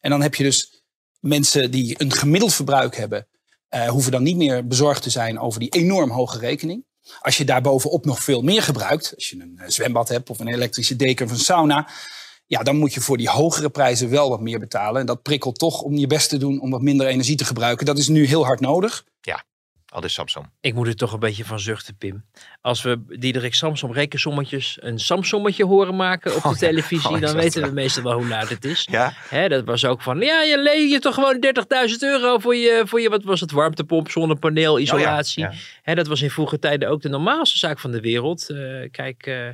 [0.00, 0.82] En dan heb je dus
[1.20, 3.26] mensen die een gemiddeld verbruik hebben,
[3.68, 6.84] eh, hoeven dan niet meer bezorgd te zijn over die enorm hoge rekening.
[7.20, 10.48] Als je daarbovenop nog veel meer gebruikt, als je een eh, zwembad hebt of een
[10.48, 11.88] elektrische deken of een sauna,
[12.46, 15.00] ja, dan moet je voor die hogere prijzen wel wat meer betalen.
[15.00, 17.86] En dat prikkelt toch om je best te doen om wat minder energie te gebruiken.
[17.86, 19.04] Dat is nu heel hard nodig.
[19.20, 19.44] Ja,
[19.94, 20.46] al dus Samson.
[20.60, 22.24] Ik moet er toch een beetje van zuchten, Pim.
[22.60, 26.58] Als we Diederik Samsom rekensommetjes een Samsommetje horen maken op de Oh ja.
[26.58, 28.88] televisie, Oh, is dan weten we meestal wel hoe laat het is.
[28.90, 31.44] Ja, Hè, dat was ook van, ja, je leen je toch gewoon
[31.88, 35.46] 30.000 euro voor je, voor je, wat was het, warmtepomp, zonnepaneel, isolatie.
[35.46, 35.58] Oh ja.
[35.82, 38.50] Hè, dat was in vroege tijden ook de normaalste zaak van de wereld.
[38.50, 39.48] Eh, kijk, eh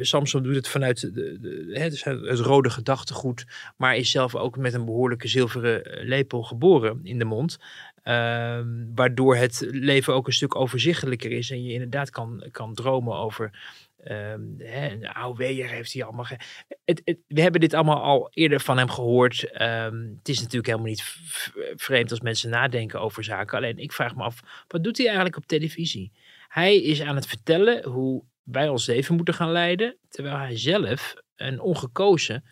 [0.00, 1.38] Samsung doet het vanuit de,
[1.72, 3.46] dus het het rode gedachtegoed,
[3.76, 7.58] maar is zelf ook met een behoorlijke zilveren lepel geboren in de mond.
[8.04, 13.16] Ehm, waardoor het leven ook een stuk overzichtelijker is en je inderdaad kan, kan dromen
[13.16, 13.50] over
[14.02, 16.26] ehm, hè, een heeft hij allemaal.
[16.84, 19.50] het, we hebben dit allemaal al eerder van hem gehoord.
[19.50, 21.16] Ehm, het is natuurlijk helemaal niet
[21.76, 23.56] vreemd als mensen nadenken over zaken.
[23.56, 26.12] Alleen ik vraag me af, wat doet hij eigenlijk op televisie?
[26.48, 31.14] Hij is aan het vertellen hoe wij ons leven moeten gaan leiden, terwijl hij zelf
[31.36, 32.44] een ongekozen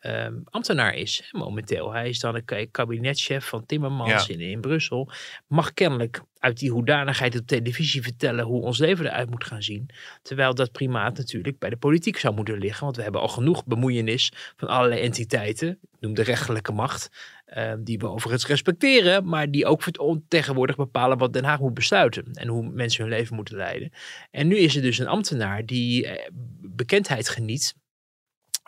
[0.00, 1.92] ehm, ambtenaar is hè, momenteel.
[1.92, 4.34] Hij is dan een ka- kabinetchef van Timmermans Ja.
[4.34, 5.10] in, in Brussel.
[5.46, 9.88] Mag kennelijk uit die hoedanigheid op televisie vertellen hoe ons leven eruit moet gaan zien.
[10.22, 12.84] Terwijl dat primaat natuurlijk bij de politiek zou moeten liggen.
[12.84, 15.68] Want we hebben al genoeg bemoeienis van allerlei entiteiten.
[15.68, 17.08] Ik noem de rechterlijke macht.
[17.44, 19.24] eh, die we overigens respecteren.
[19.28, 19.82] Maar die ook
[20.28, 22.24] tegenwoordig bepalen wat Den Haag moet besluiten.
[22.32, 23.92] En hoe mensen hun leven moeten leiden.
[24.30, 26.28] En nu is er dus een ambtenaar die eh,
[26.60, 27.74] bekendheid geniet.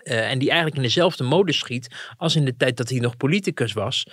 [0.04, 3.16] Eh, en die eigenlijk in dezelfde mode schiet als in de tijd dat hij nog
[3.16, 4.06] politicus was.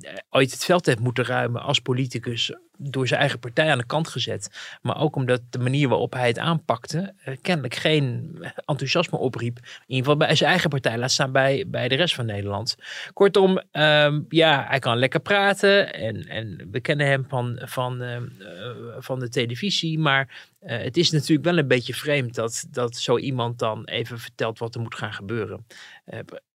[0.00, 3.86] Eh, ooit het veld heeft moeten ruimen als politicus door zijn eigen partij aan de
[3.86, 4.50] kant gezet.
[4.82, 9.56] Maar ook omdat de manier waarop hij het aanpakte eh, kennelijk geen enthousiasme opriep.
[9.56, 12.76] In ieder geval bij zijn eigen partij, laat staan bij, bij de rest van Nederland.
[13.12, 18.24] Kortom, ehm, ja, hij kan lekker praten en, en we kennen hem van, van, ehm,
[18.38, 19.98] eh, van de televisie.
[19.98, 24.58] Maar het is natuurlijk wel een beetje vreemd dat, dat zo iemand dan even vertelt
[24.58, 25.66] wat er moet gaan gebeuren.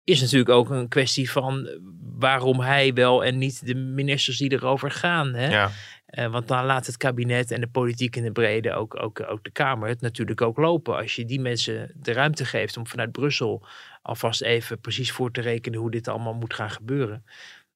[0.04, 1.70] Is natuurlijk ook een kwestie van
[2.18, 5.34] waarom hij wel en niet de ministers die erover gaan.
[5.34, 5.48] Hè?
[5.48, 5.72] ja.
[6.06, 9.44] Eh, want dan laat het kabinet en de politiek in de brede, ook, ook, ook
[9.44, 10.96] de Kamer, het natuurlijk ook lopen.
[10.96, 13.66] Als je die mensen de ruimte geeft om vanuit Brussel
[14.02, 17.26] alvast even precies voor te rekenen hoe dit allemaal moet gaan gebeuren.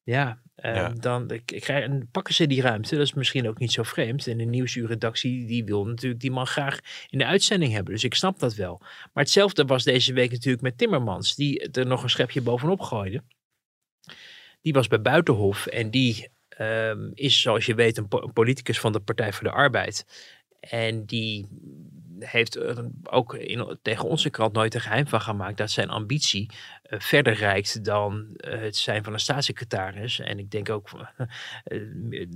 [0.02, 0.88] Ja, eh, Ja.
[0.88, 2.96] dan ik, ik krijg, en pakken ze die ruimte.
[2.96, 4.26] Dat is misschien ook niet zo vreemd.
[4.26, 7.92] En de nieuwsuurredactie die wil natuurlijk die man graag in de uitzending hebben.
[7.92, 8.76] Dus ik snap dat wel.
[8.80, 11.34] Maar hetzelfde was deze week natuurlijk met Timmermans.
[11.34, 13.22] Die er nog een schepje bovenop gooide.
[14.60, 18.80] Die was bij Buitenhof en die ehm, is, zoals je weet, een, po- een politicus
[18.80, 20.06] van de Partij voor de Arbeid.
[20.60, 21.46] En die
[22.18, 26.50] heeft er ook in, tegen onze krant nooit een geheim van gemaakt dat zijn ambitie
[26.88, 30.20] eh, verder reikt dan eh, het zijn van een staatssecretaris.
[30.20, 30.88] En ik denk ook
[31.64, 32.26] eh,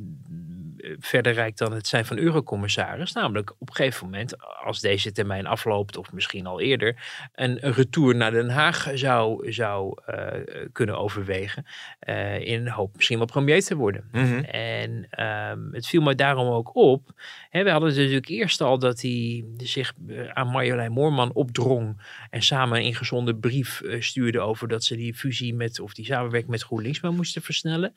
[0.99, 3.13] verder reikt dan het zijn van eurocommissaris.
[3.13, 6.97] Namelijk op een gegeven moment, als deze termijn afloopt, of misschien al eerder,
[7.35, 10.01] een, een retour naar Den Haag zou, zou
[10.73, 11.67] kunnen overwegen.
[12.39, 14.09] in de hoop misschien wel premier te worden.
[14.13, 14.39] Mhm.
[14.45, 17.11] En ehm, het viel me daarom ook op.
[17.51, 22.01] Hè, we hadden natuurlijk eerst al dat hij zich eh, aan Marjolein Moorman opdrong.
[22.31, 26.05] En samen een ingezonden brief eh, stuurde over dat ze die fusie met, of die
[26.05, 27.95] samenwerking met GroenLinks maar moesten versnellen.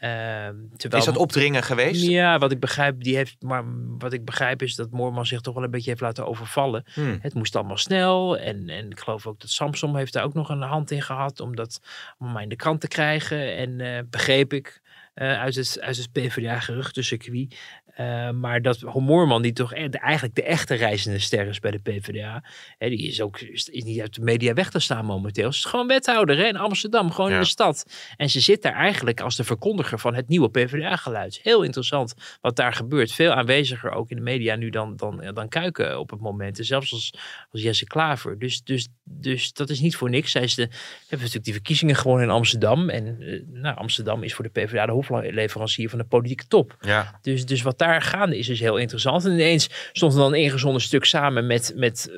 [0.00, 2.06] Ehm, terwijl, Is dat opdringen geweest?
[2.06, 3.64] Ja, wat ik begrijp, die heeft, maar
[3.98, 6.84] wat ik begrijp is dat Moorman zich toch wel een beetje heeft laten overvallen.
[6.92, 7.18] Hmm.
[7.22, 8.38] Het moest allemaal snel.
[8.38, 11.40] En, en ik geloof ook dat Samsom heeft daar ook nog een hand in gehad
[11.40, 11.80] om dat
[12.18, 13.56] allemaal in de krant te krijgen.
[13.56, 14.79] En eh, begreep ik
[15.14, 17.54] eh, uit het, uit het PvdA-geruchtencircuit.
[18.00, 22.44] Uh, maar dat Moorman, die toch eigenlijk de echte reizende ster is bij de PvdA.
[22.78, 25.52] Hè, die is ook is, niet uit de media weg te staan momenteel.
[25.52, 27.36] Ze is gewoon wethouder hè, in Amsterdam, gewoon Ja.
[27.36, 27.84] in de stad.
[28.16, 31.40] En ze zit daar eigenlijk als de verkondiger van het nieuwe PvdA-geluid.
[31.42, 33.12] Heel interessant wat daar gebeurt.
[33.12, 36.58] Veel aanweziger ook in de media nu dan, dan, dan Kuiken op het moment.
[36.58, 37.14] En zelfs als,
[37.50, 38.38] als Jesse Klaver.
[38.38, 40.30] Dus, dus, dus dat is niet voor niks.
[40.30, 42.88] Zij is de, hebben natuurlijk die verkiezingen gewoon in Amsterdam.
[42.88, 46.76] En eh, nou, Amsterdam is voor de PvdA de hoofdleverancier van de politieke top.
[46.80, 47.18] Ja.
[47.22, 49.24] Dus, dus wat daar gaande is, is heel interessant.
[49.24, 52.10] En ineens stond er dan een ingezonden stuk samen met, met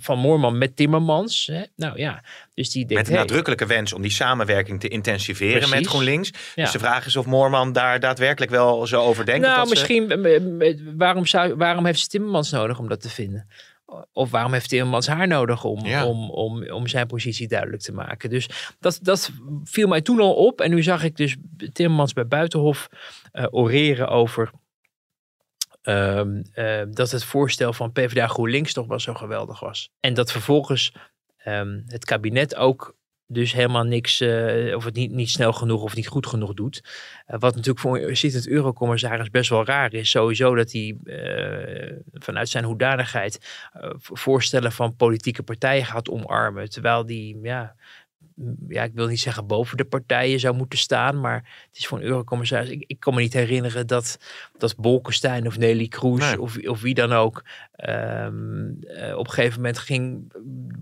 [0.00, 1.46] Van Moorman met Timmermans.
[1.46, 1.62] Hè?
[1.76, 2.22] Nou ja,
[2.54, 3.02] dus die denkt...
[3.02, 5.86] Met een hey, nadrukkelijke wens om die samenwerking te intensiveren met.
[5.86, 6.30] GroenLinks.
[6.54, 6.62] Ja.
[6.62, 9.46] Dus de vraag is of Moorman daar daadwerkelijk wel zo over denkt.
[9.46, 13.48] nou, ze- misschien, waarom, zou, waarom heeft ze Timmermans nodig om dat te vinden?
[14.12, 16.06] Of waarom heeft Timmermans haar nodig om, Ja.
[16.06, 18.30] om, om, om zijn positie duidelijk te maken?
[18.30, 18.48] Dus
[18.78, 19.30] dat, dat
[19.64, 20.60] viel mij toen al op.
[20.60, 21.36] En nu zag ik dus
[21.72, 22.88] Timmermans bij Buitenhof
[23.32, 24.50] eh, oreren over
[25.82, 29.90] ehm, eh, dat het voorstel van PvdA GroenLinks toch wel zo geweldig was.
[30.00, 30.92] En dat vervolgens
[31.36, 32.96] ehm, het kabinet ook
[33.30, 36.82] dus helemaal niks, eh, of het niet, niet snel genoeg of niet goed genoeg doet.
[37.26, 40.10] Eh, wat natuurlijk voor een zittend eurocommissaris best wel raar is.
[40.10, 43.38] Sowieso dat hij eh, vanuit zijn hoedanigheid
[43.98, 46.70] voorstellen van politieke partijen gaat omarmen.
[46.70, 47.74] Terwijl die, ja,
[48.68, 51.20] ja, ik wil niet zeggen boven de partijen zou moeten staan.
[51.20, 52.68] Maar het is voor een eurocommissaris.
[52.68, 54.18] Ik, ik kan me niet herinneren dat,
[54.60, 56.40] dat Bolkestein of Nelly Kroes Nee.
[56.40, 60.32] of, of wie dan ook ehm, eh, op een gegeven moment ging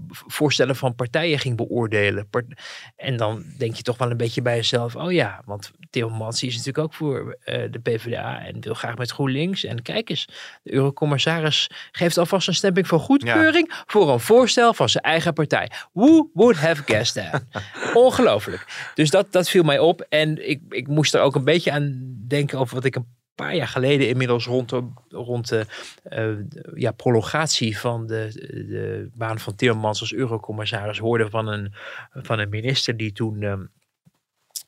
[0.09, 2.29] voorstellen van partijen ging beoordelen.
[2.29, 2.61] Part-
[2.97, 6.57] en dan denk je toch wel een beetje bij jezelf, oh ja, want Timmermans is
[6.57, 9.65] natuurlijk ook voor eh, de PvdA en wil graag met GroenLinks.
[9.65, 10.29] En kijk eens,
[10.63, 15.71] de eurocommissaris geeft alvast een stemping van goedkeuring voor een voorstel van zijn eigen partij.
[15.93, 17.43] Who would have guessed that?
[18.05, 18.91] Ongelooflijk.
[18.95, 22.15] Dus dat, dat viel mij op en ik, ik moest er ook een beetje aan
[22.29, 25.67] denken over wat ik een paar jaar geleden inmiddels rond de, rond de
[26.03, 26.35] eh,
[26.75, 28.31] ja, prolongatie van de,
[28.69, 31.75] de baan van Timmermans als eurocommissaris hoorde van een,
[32.13, 33.65] van een minister die toen ehm,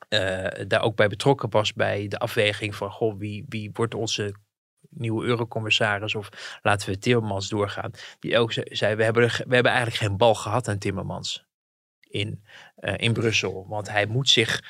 [0.09, 4.33] eh, daar ook bij betrokken was bij de afweging van goh, wie, wie wordt onze
[4.89, 7.91] nieuwe eurocommissaris of laten we Timmermans doorgaan.
[8.19, 11.45] Die ook ze- zei, we hebben, we hebben eigenlijk geen bal gehad aan Timmermans
[11.99, 12.43] in,
[12.75, 13.65] eh, in Brussel.
[13.67, 14.63] Want hij moet zich,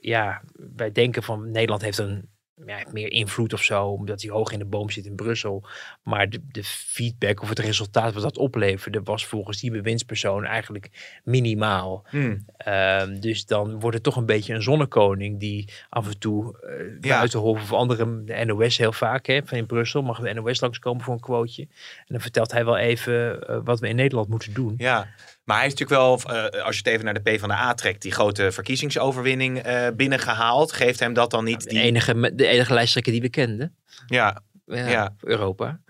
[0.00, 2.28] ja, wij denken van Nederland heeft een
[2.66, 5.66] ja, heeft meer invloed of zo, omdat hij hoog in de boom zit in Brussel.
[6.02, 11.20] Maar de, de feedback of het resultaat wat dat opleverde, was volgens die bewindspersoon eigenlijk
[11.24, 12.06] minimaal.
[12.08, 12.44] Hmm.
[12.56, 17.10] Ehm, dus dan wordt het toch een beetje een zonnekoning die af en toe eh
[17.10, 21.04] Buitenhof of andere, de NOS heel vaak, hè, van in Brussel, mag de NOS langskomen
[21.04, 21.68] voor een quoteje.
[21.98, 24.74] En dan vertelt hij wel even eh, wat we in Nederland moeten doen.
[24.76, 25.08] Ja,
[25.50, 28.12] maar hij is natuurlijk wel, eh, als je het even naar de PvdA trekt, die
[28.12, 30.72] grote verkiezingsoverwinning eh, binnengehaald.
[30.72, 31.80] Geeft hem dat dan niet De die...
[31.80, 33.76] enige, de enige lijsttrekker die we kenden.
[34.06, 35.14] Ja, Ja, Ja.
[35.20, 35.80] Europa.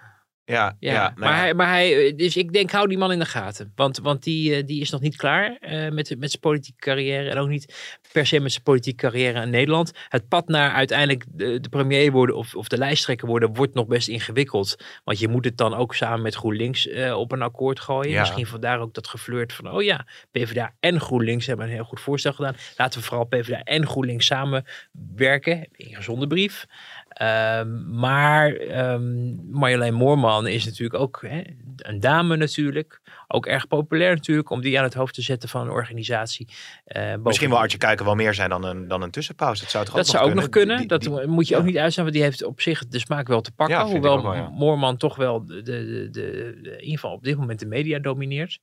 [0.51, 0.93] Ja, ja.
[0.93, 1.39] Ja, nou maar, ja.
[1.39, 3.73] Hij, maar hij, dus ik denk, hou die man in de gaten.
[3.75, 7.31] Want, want die, eh, die is nog niet klaar eh, met, met zijn politieke carrière.
[7.31, 9.93] En ook niet per se met zijn politieke carrière in Nederland.
[10.09, 13.87] Het pad naar uiteindelijk de, de premier worden of, of de lijsttrekker worden, wordt nog
[13.87, 14.77] best ingewikkeld.
[15.05, 18.11] Want je moet het dan ook samen met GroenLinks eh, op een akkoord gooien.
[18.11, 18.21] Ja.
[18.21, 22.01] Misschien vandaar ook dat geflirt van, oh ja, PvdA en GroenLinks hebben een heel goed
[22.01, 22.57] voorstel gedaan.
[22.77, 25.69] Laten we vooral PvdA en GroenLinks samenwerken.
[25.73, 26.67] In gezonde brief.
[27.11, 31.43] Ehm, maar ehm, Marjolein Moorman is natuurlijk ook hè,
[31.77, 33.00] een dame natuurlijk.
[33.29, 36.49] Ook erg populair natuurlijk om die aan het hoofd te zetten van een organisatie.
[36.85, 39.63] Eh, Misschien wil Artje Kuiken wel meer zijn dan een, dan een tussenpauze.
[39.63, 40.77] Dat zou toch dat ook zou ook nog kunnen.
[40.79, 43.29] Die- dat die- moet je ook niet uitstaan, want die heeft op zich de smaak
[43.29, 43.77] wel te pakken.
[43.77, 44.49] Ja, hoewel ook wel, ja.
[44.49, 47.99] Moorman toch wel de, de, de, de- in ieder geval op dit moment de media
[47.99, 48.61] domineert.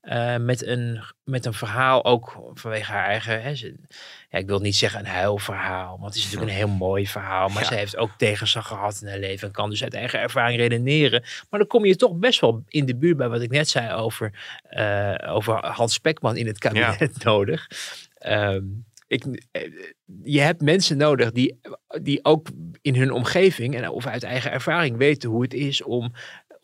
[0.00, 3.42] Eh, met, een, met een verhaal ook vanwege haar eigen.
[3.42, 3.74] Hè, ze-
[4.30, 7.48] ik wil niet zeggen een huilverhaal, want het is natuurlijk een heel mooi verhaal.
[7.48, 10.58] Maar ze heeft ook tegenslag gehad in haar leven en kan dus uit eigen ervaring
[10.60, 11.22] redeneren.
[11.50, 13.85] Maar dan kom je toch best wel in de buurt bij wat ik net zei
[13.94, 17.70] over, eh, over Hans Spekman in het kabinet nodig.
[18.18, 18.64] Ehm,
[19.06, 19.62] ik, eh,
[20.24, 21.60] je hebt mensen nodig die,
[22.02, 22.48] die ook
[22.82, 26.12] in hun omgeving en of uit eigen ervaring weten hoe het is om,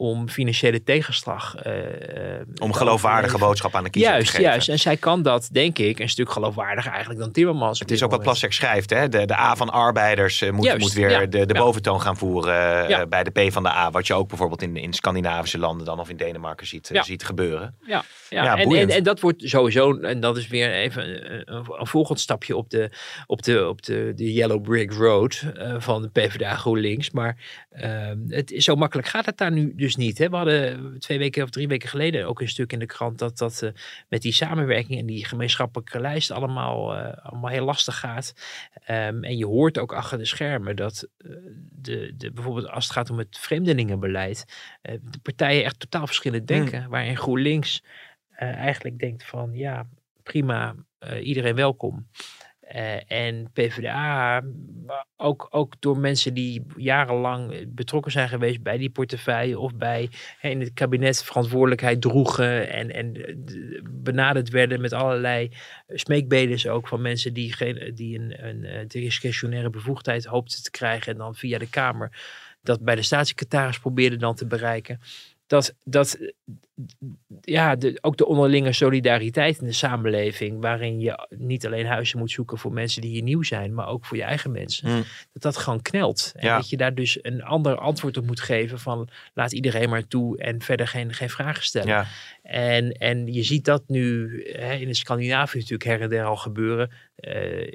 [0.03, 1.57] om financiële tegenslag.
[1.57, 3.39] eh, eh, Om geloofwaardige overleven.
[3.47, 4.51] boodschap aan de kiezer Juist, te geven.
[4.51, 4.69] juist.
[4.69, 7.79] En zij kan dat, denk ik, een stuk geloofwaardiger eigenlijk dan Timmermans.
[7.79, 8.91] Het is ook wat Plasterk schrijft.
[8.91, 9.09] Hè?
[9.09, 11.61] De, de A van arbeiders eh, moet, Juist, moet weer ja, de, de ja.
[11.61, 13.07] boventoon gaan voeren eh, Ja.
[13.07, 13.91] bij de P van de A.
[13.91, 17.25] Wat je ook bijvoorbeeld in, in Scandinavische landen dan of in Denemarken ziet, eh, ziet
[17.25, 17.75] gebeuren.
[17.87, 18.45] Ja, ja.
[18.45, 21.87] Ja, en, en, en dat wordt sowieso, en dat is weer even een, een, een
[21.87, 22.91] volgend stapje op de,
[23.27, 27.11] op de, op de, de Yellow Brick Road eh, van de PvdA GroenLinks.
[27.11, 27.37] Maar
[27.71, 30.19] ehm, het, is- zo makkelijk gaat het daar nu dus niet.
[30.19, 30.29] Hè?
[30.29, 33.39] We hadden twee weken of drie weken geleden ook een stuk in de krant dat
[33.39, 33.71] dat eh,
[34.09, 38.35] met die samenwerking en die gemeenschappelijke lijst allemaal, eh, allemaal heel lastig gaat.
[38.85, 41.31] Ehm, en je hoort ook achter de schermen dat eh,
[41.71, 44.45] de, de, bijvoorbeeld als het gaat om het vreemdelingenbeleid,
[44.83, 46.89] eh, de partijen echt totaal verschillend denken.
[46.89, 47.83] Waarin GroenLinks
[48.43, 49.87] eh, eigenlijk denkt van ja,
[50.23, 52.07] prima, eh, iedereen welkom.
[52.73, 54.43] Eh, en PvdA,
[55.17, 60.11] ook, ook door mensen die jarenlang betrokken zijn geweest bij die portefeuille of bij
[60.41, 63.35] in het kabinet verantwoordelijkheid droegen en, en eh,
[63.91, 65.51] benaderd werden met allerlei
[65.89, 71.13] smeekbedes ook van mensen die, geen, die een, een, eh, discretionaire bevoegdheid hoopten te krijgen
[71.13, 72.11] en dan via de Kamer
[72.63, 75.01] dat bij de staatssecretaris probeerden dan te bereiken.
[75.47, 76.19] Dat, dat
[77.41, 82.31] ja, de, ook de onderlinge solidariteit in de samenleving, waarin je niet alleen huizen moet
[82.31, 85.05] zoeken voor mensen die hier nieuw zijn, maar ook voor je eigen mensen, Hmm.
[85.33, 86.33] dat dat gewoon knelt.
[86.37, 86.57] En Ja.
[86.57, 90.39] dat je daar dus een ander antwoord op moet geven van laat iedereen maar toe
[90.39, 91.89] en verder geen, geen vragen stellen.
[91.89, 92.07] Ja.
[92.43, 96.37] En, en je ziet dat nu hè, in de Scandinavië natuurlijk her en der al
[96.37, 96.91] gebeuren.
[97.17, 97.67] Eh,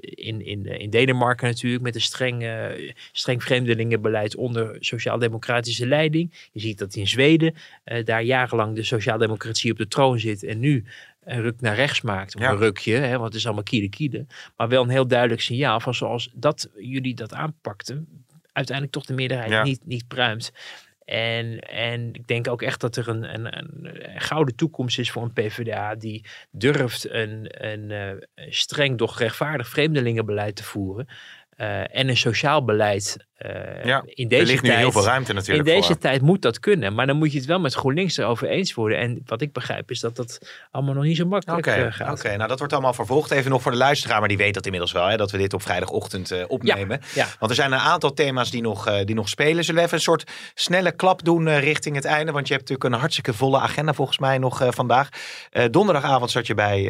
[0.00, 6.48] in, in, in Denemarken natuurlijk met een streng, eh, streng vreemdelingenbeleid onder sociaal-democratische leiding.
[6.52, 10.58] Je ziet dat in Zweden eh, daar jarenlang de sociaaldemocratie op de troon zit en
[10.58, 10.84] nu
[11.24, 12.34] een ruk naar rechts maakt.
[12.36, 12.50] Of Ja.
[12.50, 14.26] een rukje, hè, want het is allemaal kiede kiede.
[14.56, 19.14] Maar wel een heel duidelijk signaal van zoals dat jullie dat aanpakten, uiteindelijk toch de
[19.14, 19.62] meerderheid Ja.
[19.62, 20.52] niet, niet pruimt.
[21.04, 23.58] En, en ik denk ook echt dat er een, een,
[24.14, 29.18] een gouden toekomst is voor een PvdA die durft een, een, eh, een streng, doch
[29.18, 31.06] rechtvaardig vreemdelingenbeleid te voeren.
[31.56, 34.80] eh, en een sociaal beleid eh, Ja, in er deze ligt nu tijd.
[34.80, 35.98] heel veel ruimte in natuurlijk deze voor.
[35.98, 36.94] tijd moet dat kunnen.
[36.94, 38.98] Maar dan moet je het wel met GroenLinks erover eens worden.
[38.98, 40.38] En wat ik begrijp is dat dat
[40.70, 42.18] allemaal nog niet zo makkelijk eh, gaat.
[42.18, 43.30] oké, nou dat wordt allemaal vervolgd.
[43.30, 45.52] Even nog voor de luisteraar, maar die weet dat inmiddels wel, hè, dat we dit
[45.54, 47.00] op vrijdagochtend eh, opnemen.
[47.14, 47.26] ja.
[47.38, 49.64] Want er zijn een aantal thema's die nog, die nog spelen.
[49.64, 52.32] Zullen we even een soort snelle klap doen richting het einde?
[52.32, 55.08] Want je hebt natuurlijk een hartstikke volle agenda volgens mij nog vandaag.
[55.70, 56.82] Donderdagavond zat je bij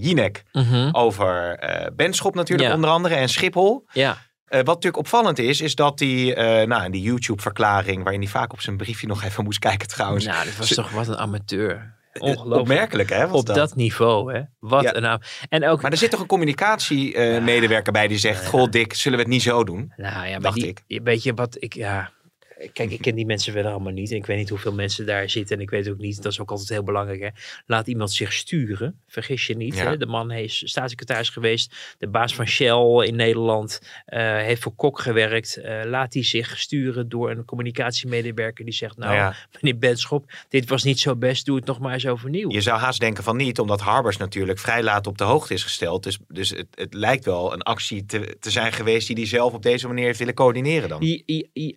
[0.00, 0.88] Jinek Mhm.
[0.92, 2.74] over eh Benschop natuurlijk Ja.
[2.74, 3.84] onder andere en Schiphol.
[3.92, 4.16] Ja.
[4.54, 8.52] Eh, wat natuurlijk opvallend is, is dat die, eh, nou, die YouTube-verklaring, waarin hij vaak
[8.52, 10.24] op zijn briefje nog even moest kijken trouwens.
[10.24, 11.94] Nou, dat was toch wat een amateur.
[12.18, 12.60] Ongelooflijk.
[12.60, 13.26] Opmerkelijk hè?
[13.26, 13.76] Op dat.
[13.76, 14.40] niveau, hè?
[14.58, 14.94] Wat Ja.
[14.94, 19.18] een En ook, Maar er zit toch een communicatiemedewerker bij die zegt: Goh, Dick, zullen
[19.18, 19.92] we het niet zo doen?
[19.96, 21.02] Nou ja, maar dacht die, ik.
[21.02, 22.10] Weet je wat ik, ja.
[22.72, 24.10] Kijk, ik ken die mensen verder allemaal niet.
[24.10, 25.56] En ik weet niet hoeveel mensen daar zitten.
[25.56, 27.20] En ik weet ook niet, dat is ook altijd heel belangrijk.
[27.20, 27.28] Hè?
[27.66, 29.00] Laat iemand zich sturen.
[29.08, 29.74] Vergis je niet.
[29.76, 29.84] Ja.
[29.84, 29.96] Hè?
[29.96, 31.74] De man is staatssecretaris geweest.
[31.98, 33.80] De baas van Shell in Nederland.
[34.06, 35.56] eh, heeft voor Kok gewerkt.
[35.56, 38.96] Eh, laat hij zich sturen door een communicatiemedewerker die zegt...
[38.96, 39.36] Nou, Nou ja.
[39.60, 41.46] meneer Benschop, dit was niet zo best.
[41.46, 42.50] Doe het nog maar eens overnieuw.
[42.50, 45.62] Je zou haast denken van niet, omdat Harbers natuurlijk vrij laat op de hoogte is
[45.62, 46.02] gesteld.
[46.02, 49.52] Dus, dus het, het lijkt wel een actie te, te zijn geweest die hij zelf
[49.52, 51.22] op deze manier heeft willen coördineren dan.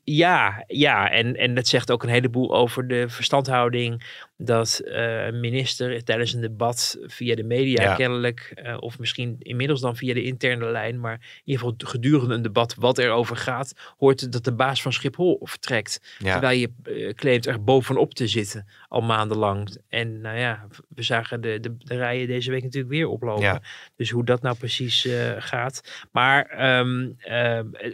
[0.03, 1.11] Ja, ja.
[1.11, 4.03] En, en dat zegt ook een heleboel over de verstandhouding.
[4.39, 7.95] Dat eh, een minister tijdens een debat via de media Ja.
[7.95, 12.35] kennelijk, eh, of misschien inmiddels dan via de interne lijn, maar in ieder geval gedurende
[12.35, 16.15] een debat wat er over gaat, hoort dat de baas van Schiphol vertrekt.
[16.17, 16.31] Ja.
[16.31, 19.77] Terwijl je eh, claimt er bovenop te zitten al maandenlang.
[19.89, 23.43] En nou ja, we zagen de, de, de rijen deze week natuurlijk weer oplopen.
[23.43, 23.61] Ja.
[23.95, 25.07] Dus hoe dat nou precies
[25.37, 26.07] gaat.
[26.11, 27.09] Maar ehm,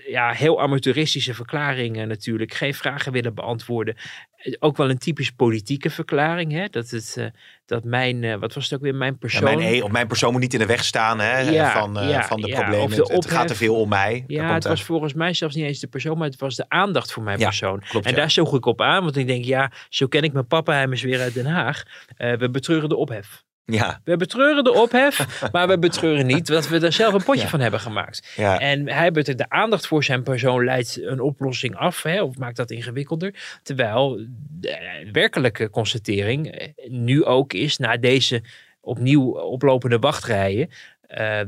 [0.08, 2.54] ja, heel amateuristische verklaringen natuurlijk.
[2.54, 3.96] Geen vragen willen beantwoorden.
[4.60, 6.52] Ook wel een typisch politieke verklaring.
[6.52, 6.66] Hè?
[6.70, 7.26] Dat, het, eh,
[7.66, 9.44] dat mijn, eh, wat was het ook weer, mijn Ja, persoon...
[9.44, 12.10] mijn, e- op mijn persoon moet niet in de weg staan hè, Ja, van, eh,
[12.10, 13.02] ja, van de ja, problemen.
[13.02, 14.24] of de Het- gaat te veel om mij.
[14.28, 16.66] Ja, komt het was volgens mij zelfs niet eens de persoon, maar het was de
[16.68, 17.80] aandacht voor mijn Ja, persoon.
[17.80, 18.18] klopt, en ja.
[18.18, 20.88] daar zoog ik op aan, want ik denk, ja, zo ken ik mijn papa, hij
[20.90, 21.84] is weer uit Den Haag.
[22.18, 23.43] We betreuren de ophef.
[23.66, 27.48] Ja, We betreuren de ophef, maar we betreuren niet dat we er zelf een potje
[27.48, 28.34] van hebben gemaakt.
[28.36, 28.60] ja.
[28.60, 32.72] En hij de aandacht voor zijn persoon leidt een oplossing af, hè, of maakt dat
[32.72, 33.60] ingewikkelder.
[33.64, 34.28] Terwijl
[34.60, 38.42] de werkelijke constatering eh, nu ook is, na deze
[38.82, 40.70] opnieuw oplopende wachtrijen,
[41.02, 41.42] eh,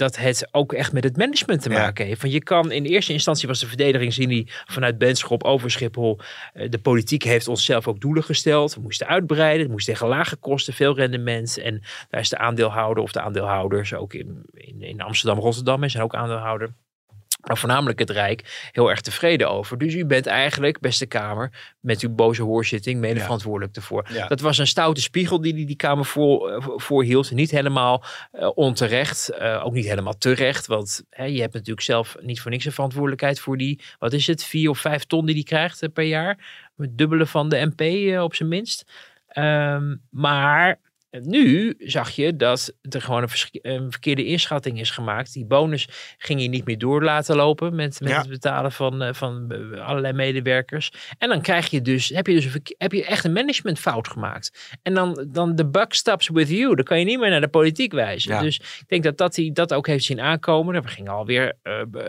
[0.00, 2.20] dat het ook echt met het management te maken heeft.
[2.20, 6.18] Want je kan in eerste instantie was de verdedigingsinie vanuit Benschop over Schiphol.
[6.52, 8.74] eh, de politiek heeft onszelf ook doelen gesteld.
[8.74, 9.62] We moesten uitbreiden.
[9.62, 11.58] Het moest tegen lage kosten, veel rendement.
[11.58, 15.90] En daar is de aandeelhouder of de aandeelhouders ook in, in, in Amsterdam, Rotterdam en
[15.90, 16.74] zijn ook aandeelhouder.
[17.58, 19.78] Voornamelijk het Rijk, heel erg tevreden over.
[19.78, 23.22] Dus u bent eigenlijk, beste Kamer, met uw boze hoorzitting mede Ja.
[23.22, 24.06] verantwoordelijk ervoor.
[24.12, 24.26] Ja.
[24.26, 27.30] Dat was een stoute spiegel die die, die Kamer voor, eh, voorhield.
[27.30, 30.66] Niet helemaal eh, onterecht, eh, ook niet helemaal terecht.
[30.66, 34.26] Want hè, je hebt natuurlijk zelf niet voor niks een verantwoordelijkheid voor die, wat is
[34.26, 36.38] het, vier of vijf ton die die krijgt per jaar.
[36.76, 37.80] Het dubbele van de MP
[38.22, 38.84] op zijn minst.
[39.28, 40.78] Ehm, maar
[41.10, 45.32] nu zag je dat er gewoon een, verkeerde inschatting is gemaakt.
[45.32, 45.88] Die bonus
[46.18, 48.18] ging je niet meer door laten lopen met, met Ja.
[48.18, 50.92] het betalen van, eh, van eh, allerlei medewerkers.
[51.18, 54.78] En dan krijg je dus, heb je dus een heb je echt een managementfout gemaakt.
[54.82, 56.74] En dan, dan de buck stops with you.
[56.74, 58.32] Dan kan je niet meer naar de politiek wijzen.
[58.32, 58.40] Ja.
[58.40, 60.74] Dus ik denk dat, dat hij dat ook heeft zien aankomen.
[60.74, 61.56] Er gingen alweer
[61.90, 62.08] b-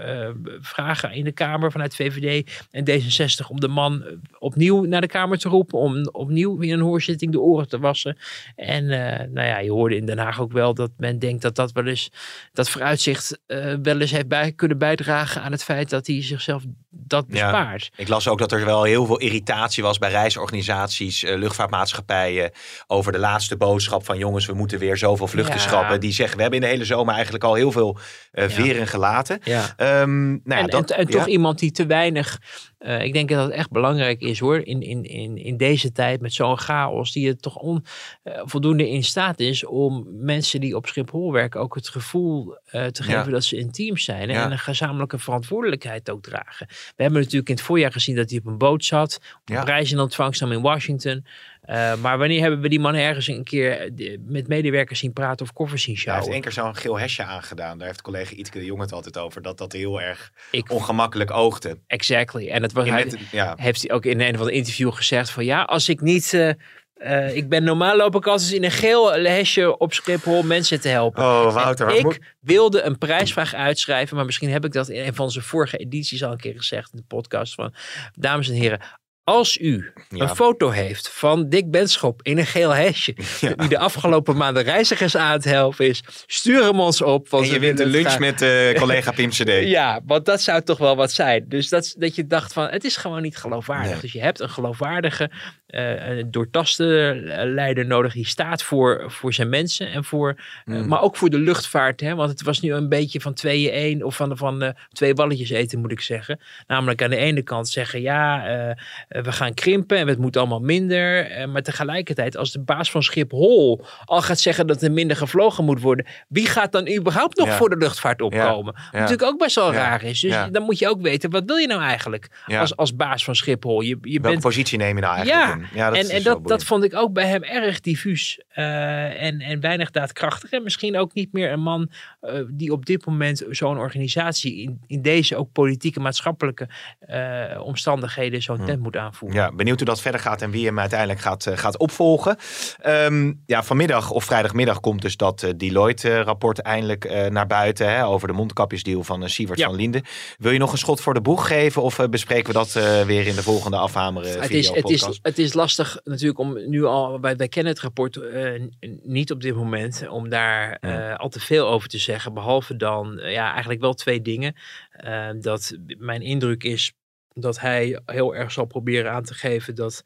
[0.61, 4.03] vragen in de Kamer vanuit VVD en D66 om de man
[4.39, 5.79] opnieuw naar de Kamer te roepen.
[5.79, 8.17] Om opnieuw in een hoorzitting de oren te wassen.
[8.55, 8.90] En
[9.31, 11.85] nou ja, je hoorde in Den Haag ook wel dat men denkt dat dat wel
[11.85, 12.11] eens,
[12.53, 16.63] dat vooruitzicht eh, wel eens heeft bij, kunnen bijdragen aan het feit dat hij zichzelf
[16.89, 17.51] dat Ja.
[17.51, 17.89] bespaart.
[17.95, 22.51] Ik las ook dat er wel heel veel irritatie was bij reisorganisaties, eh, luchtvaartmaatschappijen.
[22.87, 25.61] Over de laatste boodschap van jongens, we moeten weer zoveel vluchten Ja.
[25.61, 25.99] schrappen.
[25.99, 27.97] Die zeggen, we hebben in de hele zomer eigenlijk al heel veel
[28.31, 29.39] eh, veren gelaten.
[29.43, 32.39] Ehm, nou ja, en, dat, en, en toch iemand die te weinig.
[32.81, 34.57] Eh, ik denk dat het echt belangrijk is hoor.
[34.57, 37.11] In, in, in, in deze tijd met zo'n chaos.
[37.11, 37.85] Die het toch on,
[38.23, 39.65] eh, voldoende in staat is.
[39.65, 41.59] om mensen die op Schiphol werken.
[41.59, 43.17] ook het gevoel eh, te Ja.
[43.17, 44.29] geven dat ze een team zijn.
[44.29, 44.43] Ja.
[44.45, 46.67] En een gezamenlijke verantwoordelijkheid ook dragen.
[46.67, 49.19] We hebben natuurlijk in het voorjaar gezien dat hij op een boot zat.
[49.41, 51.25] Op een prijs in ontvangst nam in Washington.
[51.61, 55.45] Eh, maar wanneer hebben we die man ergens een keer eh, met medewerkers zien praten
[55.45, 56.25] of koffers zien Hij sjouwen?
[56.31, 57.77] heeft één keer zo'n geel hesje aangedaan.
[57.77, 59.41] Daar heeft collega Ietke de Jong het altijd over.
[59.41, 61.79] Dat dat heel erg Ik- ongemakkelijk oogde.
[61.87, 62.49] Exactly.
[62.49, 63.53] En het was, hij, ja.
[63.57, 66.33] heeft hij ook in een van de interview gezegd van ja, als ik niet...
[66.33, 70.87] eh, ik ben normaal loop ik altijd in een geel hesje op Schiphol mensen te
[70.87, 71.23] helpen.
[71.23, 71.87] Oh, Wouter.
[71.87, 75.15] En wat moet- ik wilde een prijsvraag uitschrijven, maar misschien heb ik dat in een
[75.15, 77.73] van zijn vorige edities al een keer gezegd in de podcast van
[78.13, 78.79] dames en heren.
[79.23, 80.21] Als u Ja.
[80.21, 83.13] een foto heeft van Dick Benschop in een geel hesje,
[83.57, 87.29] die de afgelopen maanden reizigers aan het helpen is, stuur hem ons op.
[87.29, 89.51] want En je wint een lunch met eh, collega Pim CD.
[89.77, 91.45] ja, want dat zou toch wel wat zijn.
[91.47, 93.91] Dus dat, dat je dacht van, het is gewoon niet geloofwaardig.
[93.91, 94.01] Nee.
[94.01, 95.31] Dus je hebt een geloofwaardige,
[95.71, 98.13] eh een doortaste leider nodig.
[98.13, 100.87] Die staat voor, voor zijn mensen en voor, eh, Mm.
[100.87, 102.01] maar ook voor de luchtvaart.
[102.01, 102.15] Hè?
[102.15, 105.49] Want het was nu een beetje van tweeën één of van, van eh, twee balletjes
[105.49, 106.39] eten moet ik zeggen.
[106.67, 108.75] Namelijk aan de ene kant zeggen, ja, eh, eh,
[109.23, 111.25] we gaan krimpen en het moet allemaal minder.
[111.31, 115.65] Eh, maar tegelijkertijd, als de baas van Schiphol al gaat zeggen dat er minder gevlogen
[115.65, 116.05] moet worden.
[116.27, 117.55] Wie gaat dan überhaupt nog Ja.
[117.57, 118.73] voor de luchtvaart opkomen?
[118.73, 119.79] Wat natuurlijk ook best wel Ja.
[119.79, 120.19] raar is.
[120.19, 120.47] Dus Ja.
[120.49, 122.59] dan moet je ook weten, wat wil je nou eigenlijk Ja.
[122.59, 123.81] als, als baas van Schiphol?
[123.81, 126.63] Je, je Welke bent positie neem je nou eigenlijk ja, Ja, dat en, wel dat,
[126.63, 128.39] vond ik ook bij hem erg diffuus.
[128.49, 130.51] eh, en, en weinig daadkrachtig.
[130.51, 131.89] En misschien ook niet meer een man
[132.21, 136.67] eh, die op dit moment zo'n organisatie in, in deze ook politieke, maatschappelijke
[136.99, 139.39] eh, omstandigheden zo'n tent moet aanvoeren.
[139.39, 142.35] Ja, benieuwd hoe dat verder gaat en wie hem uiteindelijk gaat, gaat opvolgen.
[142.81, 148.33] Ehm, ja, vanmiddag of vrijdagmiddag komt dus dat Deloitte-rapport eindelijk naar buiten hè, over de
[148.33, 149.65] mondkapjesdeal van Sievert Ja.
[149.65, 150.01] van Linden.
[150.37, 152.71] Wil je nog een schot voor de boeg geven of bespreken we dat
[153.05, 155.19] weer in de volgende afhameren Het is, video het, is, podcast?
[155.21, 158.61] het is lastig natuurlijk om nu al, wij, wij kennen het rapport eh,
[159.03, 162.33] niet op dit moment, om daar eh, al te veel over te zeggen.
[162.33, 164.55] Behalve dan, eh, ja, eigenlijk wel twee dingen.
[164.91, 166.93] Eh, dat mijn indruk is
[167.33, 170.03] dat hij heel erg zal proberen aan te geven dat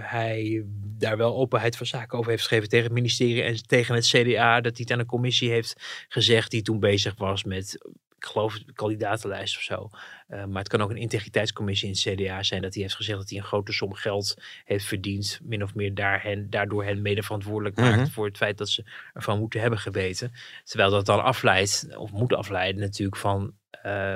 [0.00, 0.64] hij
[0.98, 4.60] daar wel openheid van zaken over heeft geschreven tegen het ministerie en tegen het CDA.
[4.60, 7.78] Dat hij het aan een commissie heeft gezegd die toen bezig was met,
[8.16, 9.90] ik geloof, kandidatenlijst of zo.
[10.34, 13.18] Uh, maar het kan ook een integriteitscommissie in het CDA zijn dat hij heeft gezegd
[13.18, 15.40] dat hij een grote som geld heeft verdiend.
[15.42, 18.06] Min of meer daar hen, daardoor hen mede verantwoordelijk maakt Mhm.
[18.06, 20.32] voor het feit dat ze ervan moeten hebben geweten.
[20.64, 23.52] Terwijl dat dan afleidt, of moet afleiden natuurlijk van
[23.86, 24.14] uh,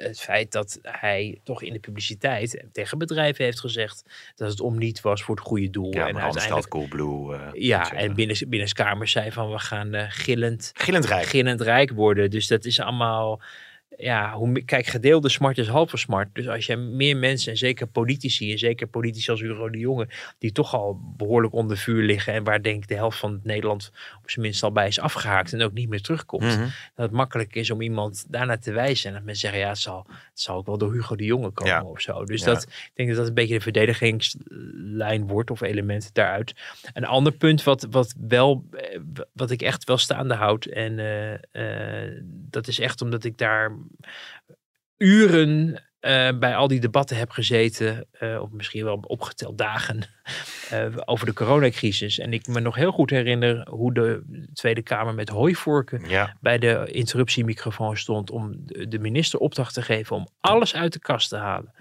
[0.00, 4.04] het feit dat hij toch in de publiciteit tegen bedrijven heeft gezegd
[4.34, 5.94] dat het om niet was voor het goede doel.
[5.94, 7.34] Ja, en uiteindelijk Coolblue.
[7.34, 11.26] Uh, ja, en binnen, binnenskamers zei van we gaan uh, gillend, gillend rijk.
[11.26, 12.30] gillend rijk worden.
[12.30, 13.40] Dus dat is allemaal
[13.96, 16.28] ja, hoe, kijk, gedeelde smart is halve smart.
[16.34, 20.08] Dus als je meer mensen, en zeker politici, en zeker politici als Hugo de Jonge,
[20.38, 23.44] die toch al behoorlijk onder vuur liggen en waar denk ik de helft van het
[23.44, 23.90] Nederland
[24.22, 26.60] op zijn minst al bij is afgehaakt en ook niet meer terugkomt, Mhm.
[26.60, 26.70] dat
[27.06, 29.08] het makkelijk is om iemand daarna te wijzen.
[29.08, 31.50] En dat mensen zeggen, ja, het zal, het zal ook wel door Hugo de Jonge
[31.50, 31.84] komen Ja.
[31.84, 32.24] of zo.
[32.24, 32.46] Dus Ja.
[32.46, 36.54] dat, ik denk dat dat een beetje de verdedigingslijn wordt of elementen daaruit.
[36.92, 39.00] Een ander punt wat, wat, wel, eh,
[39.32, 41.32] wat ik echt wel staande houd, en eh,
[42.04, 42.12] eh,
[42.50, 43.72] dat is echt omdat ik daar
[44.96, 50.02] uren eh, bij al die debatten heb gezeten, eh, of misschien wel opgeteld dagen,
[50.70, 52.18] eh, over de coronacrisis.
[52.18, 54.22] En ik me nog heel goed herinner hoe de
[54.52, 56.36] Tweede Kamer met hooivorken Ja.
[56.40, 61.28] bij de interruptiemicrofoon stond om de minister opdracht te geven om alles uit de kast
[61.28, 61.72] te halen.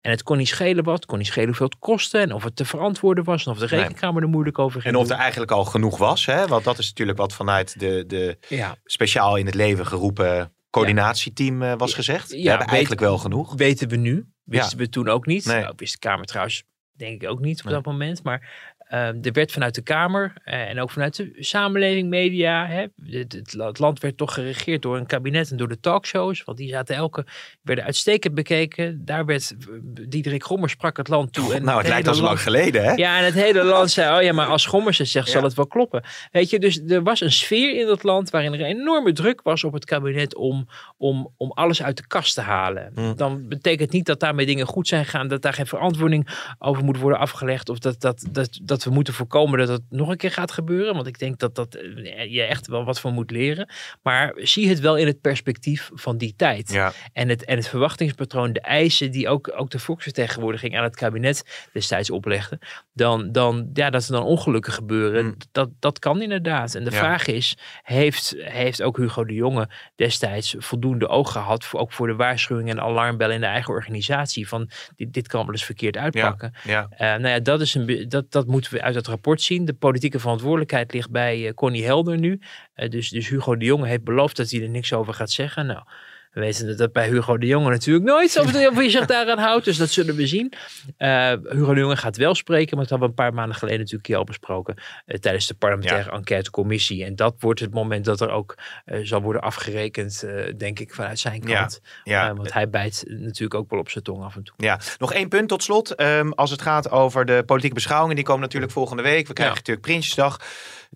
[0.00, 2.56] En het kon niet schelen wat, kon niet schelen hoeveel het kostte en of het
[2.56, 5.50] te verantwoorden was en of de rekenkamer er moeilijk over ging En of er eigenlijk
[5.50, 6.46] al genoeg was, hè?
[6.46, 8.76] want dat is natuurlijk wat vanuit de, de Ja.
[8.84, 12.30] speciaal in het leven geroepen coördinatieteam eh, was gezegd.
[12.30, 13.54] We hebben eigenlijk wel genoeg.
[13.54, 14.26] Weten we nu.
[14.44, 14.84] Wisten Ja.
[14.84, 15.44] we toen ook niet.
[15.44, 15.60] Nee.
[15.60, 18.22] Nou, wist de Kamer trouwens denk ik ook niet op dat moment.
[18.22, 22.66] Maar ehm, er werd vanuit de Kamer eh, en ook vanuit de samenleving, media.
[22.66, 22.86] Hè,
[23.18, 26.44] het, het, het land werd toch geregeerd door een kabinet en door de talkshows.
[26.44, 27.26] Want die zaten elke,
[27.62, 29.04] werden uitstekend bekeken.
[29.04, 29.66] Daar werd eh,
[30.08, 31.54] Diederik Gommers sprak het land toe.
[31.54, 32.92] En nou, het lijkt al zo hele lang geleden, hè?
[32.92, 35.54] Ja, en het hele land zei, oh ja, maar als Gommers het zegt, zal het
[35.54, 36.02] wel kloppen.
[36.30, 39.42] Weet je, dus er was een sfeer in dat land waarin er een enorme druk
[39.42, 42.92] was op het kabinet om, om, om alles uit de kast te halen.
[42.94, 43.14] Hm.
[43.14, 46.98] Dan betekent niet dat daarmee dingen goed zijn gegaan, dat daar geen verantwoording over moet
[46.98, 47.68] worden afgelegd.
[47.68, 50.94] Of dat, dat, dat, dat we moeten voorkomen dat het nog een keer gaat gebeuren.
[50.94, 53.68] Want ik denk dat, dat eh, je echt wel wat van moet leren.
[54.02, 56.72] Maar zie het wel in het perspectief van die tijd.
[56.72, 56.92] Ja.
[57.12, 61.68] En het, en het verwachtingspatroon, de eisen die ook, ook de volksvertegenwoordiging aan het kabinet
[61.72, 62.58] destijds oplegde,
[62.92, 65.36] dan, dan ja, dat er dan ongelukken gebeuren, Mm.
[65.52, 66.74] dat, dat kan inderdaad.
[66.74, 66.96] En de Ja.
[66.98, 72.06] vraag is, heeft, heeft ook Hugo de Jonge destijds voldoende oog gehad, voor, ook voor
[72.06, 75.96] de waarschuwing en alarmbellen in de eigen organisatie, van dit, dit kan wel eens verkeerd
[75.96, 76.52] uitpakken.
[76.64, 76.86] Ja.
[76.90, 79.64] Eh, nou ja, dat, is een, dat, dat moeten we uit het rapport zien.
[79.64, 82.40] De politieke verantwoordelijkheid ligt bij eh, Connie Helder nu.
[82.74, 85.66] Eh, dus, dus Hugo de Jonge heeft beloofd dat hij er niks over gaat zeggen.
[85.66, 85.82] Nou,
[86.30, 89.64] we weten dat dat bij Hugo de Jonge natuurlijk nooit of hij zich daaraan houdt.
[89.64, 90.52] Dus dat zullen we zien.
[90.96, 93.78] Eh, Hugo de Jonge gaat wel spreken, maar dat hebben we een paar maanden geleden
[93.80, 94.74] natuurlijk hier al besproken.
[95.06, 97.04] eh, tijdens de parlementaire enquêtecommissie.
[97.04, 98.54] En dat wordt het moment dat er ook
[98.84, 100.24] eh, zal worden afgerekend,
[100.56, 101.80] denk ik, vanuit zijn Ja, kant.
[102.04, 102.34] ja.
[102.34, 104.54] Want hij bijt natuurlijk ook wel op zijn tong af en toe.
[104.56, 105.94] Ja, nog één punt tot slot.
[105.94, 109.26] Ehm, als het gaat over de politieke beschouwingen, die komen natuurlijk volgende week.
[109.26, 109.60] We krijgen Ja.
[109.60, 110.40] natuurlijk Prinsjesdag.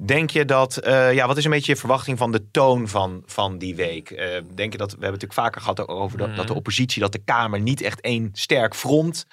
[0.02, 3.22] Denk je dat, eh, ja, wat is een beetje je verwachting van de toon van,
[3.26, 4.10] van die week?
[4.10, 6.56] Eh, denk je dat, we hebben het natuurlijk vaker gehad over dat, dat de Mhm.
[6.56, 9.26] oppositie, dat de Kamer niet echt één sterk front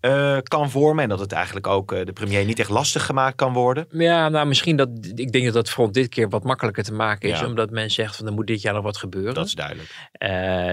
[0.00, 1.02] eh, kan vormen.
[1.02, 3.86] En dat het eigenlijk ook de premier niet echt lastig gemaakt kan worden.
[3.90, 4.88] Ja, nou misschien dat.
[5.14, 7.38] Ik denk dat dat front dit keer wat makkelijker te maken is.
[7.40, 7.46] Ja.
[7.46, 9.34] Omdat men zegt van er moet dit jaar nog wat gebeuren.
[9.34, 9.88] Dat is duidelijk.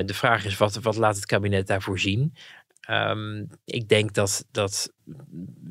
[0.07, 2.35] De vraag is, wat, wat laat het kabinet daarvoor zien?
[2.84, 4.91] Ehm, ik denk dat, dat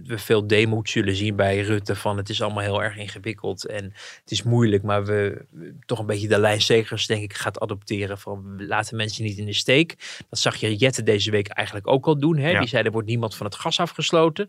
[0.03, 3.85] we veel demoed zullen zien bij Rutte van het is allemaal heel erg ingewikkeld en
[4.21, 7.61] het is moeilijk, maar we we- toch een beetje de lijn Segers denk ik gaat
[7.61, 9.97] adopteren van we laten mensen niet in de steek.
[10.29, 12.37] Dat zag je Jette deze week eigenlijk ook al doen.
[12.37, 12.51] Hè?
[12.51, 12.59] Ja.
[12.59, 14.49] Die zei er wordt niemand van het gas afgesloten.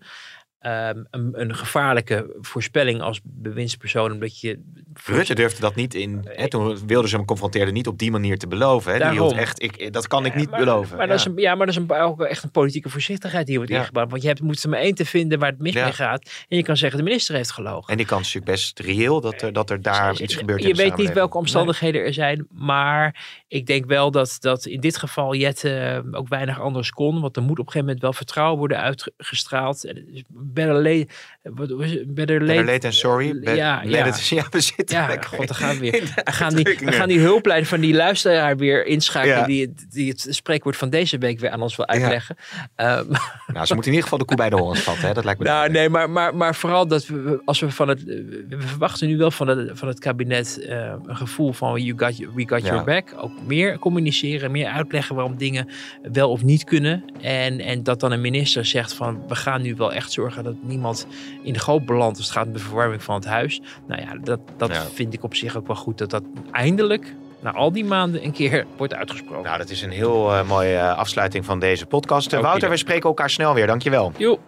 [0.64, 4.60] Ehm, een, een gevaarlijke voorspelling als bewindspersoon omdat je
[5.06, 6.28] Rutte durfde dat niet in.
[6.30, 8.92] Hè, toen wilden ze hem confronteren niet op die manier te beloven.
[8.92, 9.00] Hè.
[9.00, 10.98] Die hield echt, ik, dat kan ik niet maar, beloven.
[10.98, 11.12] Maar ja.
[11.12, 13.72] dat is een, ja, maar dat is een, ook echt een politieke voorzichtigheid die wordt
[13.72, 13.80] Ja.
[13.80, 14.10] ingebouwd.
[14.10, 16.46] Want je hebt, moet er maar één te vinden waar het mis mee gaat.
[16.48, 17.92] En je kan zeggen, de minister heeft gelogen.
[17.92, 20.62] En die kans is natuurlijk best reëel dat er, dat er daar iets gebeurt.
[20.62, 22.48] in je weet niet welke omstandigheden er zijn.
[22.52, 27.22] Maar ik denk wel dat, dat in dit geval Jette eh, ook weinig anders kon.
[27.22, 29.94] Want er moet op een gegeven moment wel vertrouwen worden uitgestraald.
[30.54, 31.08] Better late,
[31.44, 32.14] wat was het?
[32.16, 33.40] better late, Better late and sorry.
[33.40, 34.06] Be- ja, ja.
[34.06, 36.02] it- ja, we zitten Ja, god, dan gaan we weer.
[36.24, 39.38] We gaan, die, we gaan die hulplijn van die luisteraar weer inschakelen.
[39.38, 39.46] Ja.
[39.46, 42.36] Die, het- die het spreekwoord van deze week weer aan ons wil uitleggen.
[42.76, 43.06] Ehm,
[43.54, 45.08] Nou, ze moeten in ieder geval de koe bij de horens vatten.
[45.08, 45.14] Hè?
[45.14, 48.04] Dat lijkt me nou, nee, maar, maar, maar vooral dat we, als we van het.
[48.04, 52.18] We verwachten nu wel van het, van het kabinet eh, een gevoel van you got,
[52.36, 53.14] we got your back.
[53.18, 55.70] Ook meer communiceren, meer uitleggen waarom dingen
[56.12, 57.04] wel of niet kunnen.
[57.22, 60.56] En, en dat dan een minister zegt van we gaan nu wel echt zorgen dat
[60.62, 61.08] niemand
[61.44, 63.62] in de goot belandt als het gaat om de verwarming van het huis.
[63.88, 64.82] Nou ja, dat, dat Ja.
[64.94, 68.32] vind ik op zich ook wel goed dat dat eindelijk na al die maanden een
[68.32, 69.44] keer wordt uitgesproken.
[69.44, 72.34] Nou, dat is een heel eh, mooie eh, afsluiting van deze podcast.
[72.36, 73.68] Ook Wouter, we spreken elkaar snel weer.
[73.68, 74.12] Dankjewel.
[74.18, 74.40] Jo.